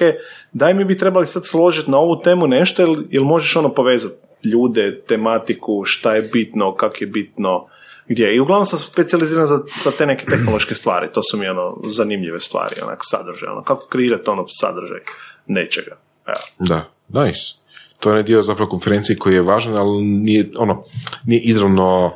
[0.54, 4.16] daj mi bi trebali sad složiti na ovu temu nešto, jel, jel možeš ono povezati
[4.44, 7.66] ljude, tematiku, šta je bitno, kak je bitno,
[8.08, 8.36] gdje.
[8.36, 11.08] I uglavnom sam specijaliziran za, za te neke tehnološke stvari.
[11.14, 13.50] To su mi ono zanimljive stvari, onak sadržaj.
[13.50, 15.00] Ono, kako kreirati ono sadržaj
[15.48, 15.98] nečega.
[16.28, 16.40] Evo.
[16.60, 17.42] Da, nice.
[18.00, 20.84] To je onaj dio zapravo konferencije koji je važan, ali nije, ono,
[21.26, 22.14] nije izravno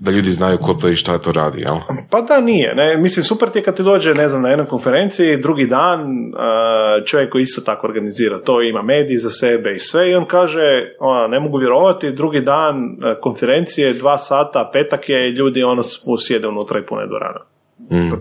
[0.00, 1.76] da ljudi znaju ko to i šta to radi, jel?
[2.10, 2.74] Pa da, nije.
[2.74, 2.96] Ne?
[2.96, 7.06] Mislim, super ti je kad ti dođe, ne znam, na jednoj konferenciji, drugi dan, uh,
[7.06, 10.94] čovjek koji isto tako organizira to, ima mediji za sebe i sve, i on kaže,
[11.00, 15.82] ono, ne mogu vjerovati, drugi dan uh, konferencije, dva sata, petak je, i ljudi ono
[16.18, 17.40] sjede unutra i pune dvorana.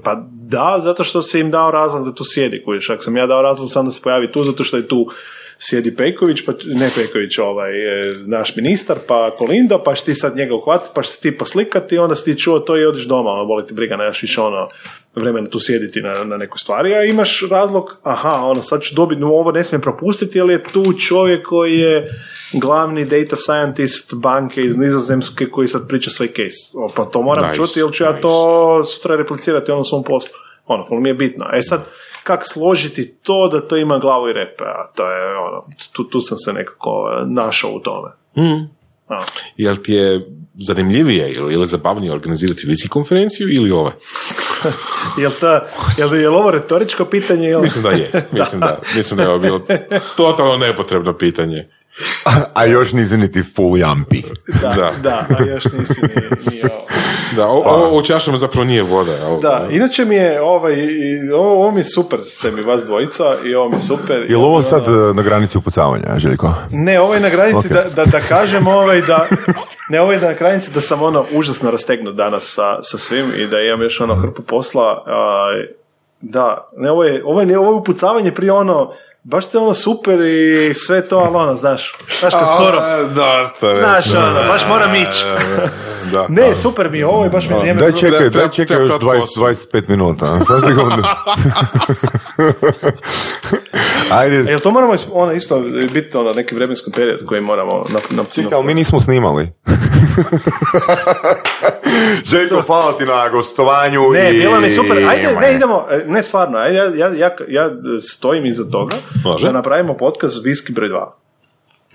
[0.03, 2.89] Pa da, zato što si im dao razlog da tu sjedi, kužiš.
[2.89, 5.07] Ako sam ja dao razlog sam da se pojavi tu, zato što je tu
[5.59, 10.35] sjedi Pejković, pa, ne Pejković, ovaj, e, naš ministar, pa Kolinda, pa će ti sad
[10.35, 13.29] njega uhvatiti, pa će se ti poslikati, onda si ti čuo to i odiš doma,
[13.29, 14.69] ono, boli ti briga, nemaš više ono
[15.15, 19.21] vremena tu sjediti na, na nekoj stvari, a imaš razlog, aha, ono, sad ću dobiti,
[19.21, 22.11] no, ovo ne smijem propustiti, jer je tu čovjek koji je
[22.53, 26.77] glavni data scientist banke iz Nizozemske koji sad priča svoj case.
[26.77, 28.21] O, pa to moram Nice, čuti, jer ću ja nice.
[28.21, 30.33] to sutra replicirati ono svom poslu.
[30.67, 31.45] Ono, ful mi je bitno.
[31.53, 31.85] E sad,
[32.23, 35.63] kak složiti to da to ima glavu i repe, a to je ono,
[35.93, 38.09] tu, tu sam se nekako e, našao u tome.
[39.09, 39.25] A.
[39.57, 40.27] Jel ti je
[40.59, 43.91] zanimljivije ili, ili zabavnije organizirati viski konferenciju ili ove?
[45.21, 45.65] Jel, ta,
[45.97, 47.47] jel, jel ovo retoričko pitanje?
[47.47, 47.61] Jel?
[47.61, 48.11] Mislim da je.
[48.39, 49.61] Mislim da, mislim da je ovo bilo
[50.17, 51.69] totalno nepotrebno pitanje.
[52.53, 54.23] A još nisi niti full jampi.
[54.61, 54.91] Da, Da.
[55.03, 56.09] da, a još nisi ni,
[56.47, 56.85] ni ovo.
[57.35, 59.11] Da, o- ovo u čašama zapravo nije voda.
[59.13, 59.39] jel?
[59.39, 60.75] Da, inače mi je ovaj,
[61.31, 64.25] ovo, ovo mi je super, ste mi vas dvojica i ovo mi je super.
[64.29, 66.53] Je li ovo sad e, na granici upucavanja, Željko?
[66.71, 67.73] Ne, ovo je na granici Ok.
[67.73, 69.25] da, da, da kažem ovaj da
[69.89, 73.47] ne, ovo je na granici da sam ono užasno rastegnut danas sa, sa svim i
[73.47, 75.03] da imam još ono hrpu posla.
[75.07, 75.45] A,
[76.21, 78.91] da, ne, ovo je, ovo je, ovo je upucavanje prije ono,
[79.29, 82.77] baš ste ono super i sve to, ali ono, znaš, znaš kao soro.
[82.77, 83.79] A, Dosta već.
[83.79, 85.25] Znaš, ono, baš moram ići.
[86.11, 86.25] Da.
[86.29, 87.79] Ne, super mi je ovo i baš mi je vrijeme.
[87.79, 89.43] Daj čekaj, daj čekaj još prat 20, posao.
[89.43, 90.39] 25 minuta.
[90.39, 91.03] Sad sekundu.
[94.11, 95.59] Ajde, Jel to moramo ono isto
[95.93, 99.49] biti ono neki vremenski period koji moramo na, na, čekaj, ali mi nismo snimali.
[102.23, 104.09] Željko, hvala ti na gostovanju.
[104.09, 104.97] Ne, i- bilo mi je super.
[104.97, 107.69] Ajde, ne idemo, e, ne stvarno, ajde, ja, ja, ja, ja
[108.01, 109.47] stojim iza toga Može.
[109.47, 111.11] da napravimo podcast Viski broj 2.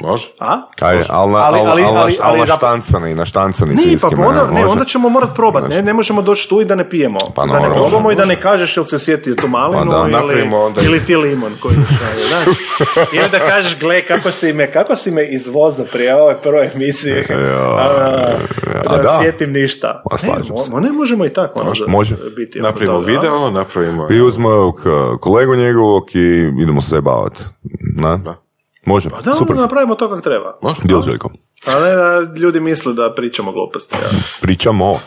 [0.02, 0.26] Može?
[0.40, 0.60] A?
[0.80, 4.08] Ali, na, Ali- ali, ali- ali, ali- ali na da- štancani, na štancani Nije, pa
[4.08, 4.66] onda, ne, ne, može.
[4.66, 5.68] onda ćemo morat probati.
[5.68, 7.18] Ne, ne možemo doći tu i da ne pijemo.
[7.34, 9.96] Pa da ne probamo može, i da ne kažeš jel se osjetio tu malinu Pa
[9.96, 10.00] da.
[10.00, 12.46] ili, Napravimo onda- ili ti limon koji znaš.
[13.12, 17.26] Ili da kažeš, gle, kako si me, kako si me izvoza prije ove prve emisije.
[18.86, 19.18] A da, da.
[19.22, 20.02] sjetim ništa.
[20.10, 20.16] Pa
[20.76, 22.16] ne, ne možemo i tako ono, Može, da- može.
[22.36, 22.60] biti.
[22.60, 24.08] oko Napravimo video, napravimo...
[24.10, 24.72] I uzmo
[25.20, 26.18] kolegu njegovog i
[26.58, 27.32] idemo se bavat.
[27.96, 28.16] Na?
[28.16, 28.34] Da.
[28.86, 29.50] Može, Pa da, super.
[29.50, 30.58] onda napravimo to kako treba.
[30.62, 30.80] Može?
[30.84, 31.30] Djel Željko.
[31.66, 33.96] A ne da ljudi misle da pričamo gluposti.
[34.02, 34.08] Ja.
[34.42, 34.94] Pričamo.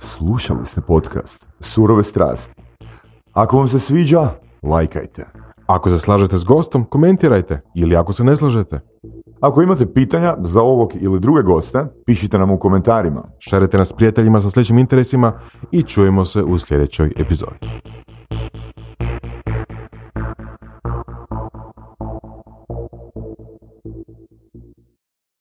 [0.00, 2.62] Slušali ste podcast Surove strasti.
[3.32, 4.28] Ako vam se sviđa,
[4.62, 5.26] lajkajte.
[5.66, 8.80] Ako se slažete s gostom, komentirajte ili ako se ne slažete.
[9.40, 13.22] Ako imate pitanja za ovog ili druge goste, pišite nam u komentarima.
[13.38, 15.40] Šarite nas prijateljima sa sličnim interesima
[15.70, 17.58] i čujemo se u sljedećoj epizodi.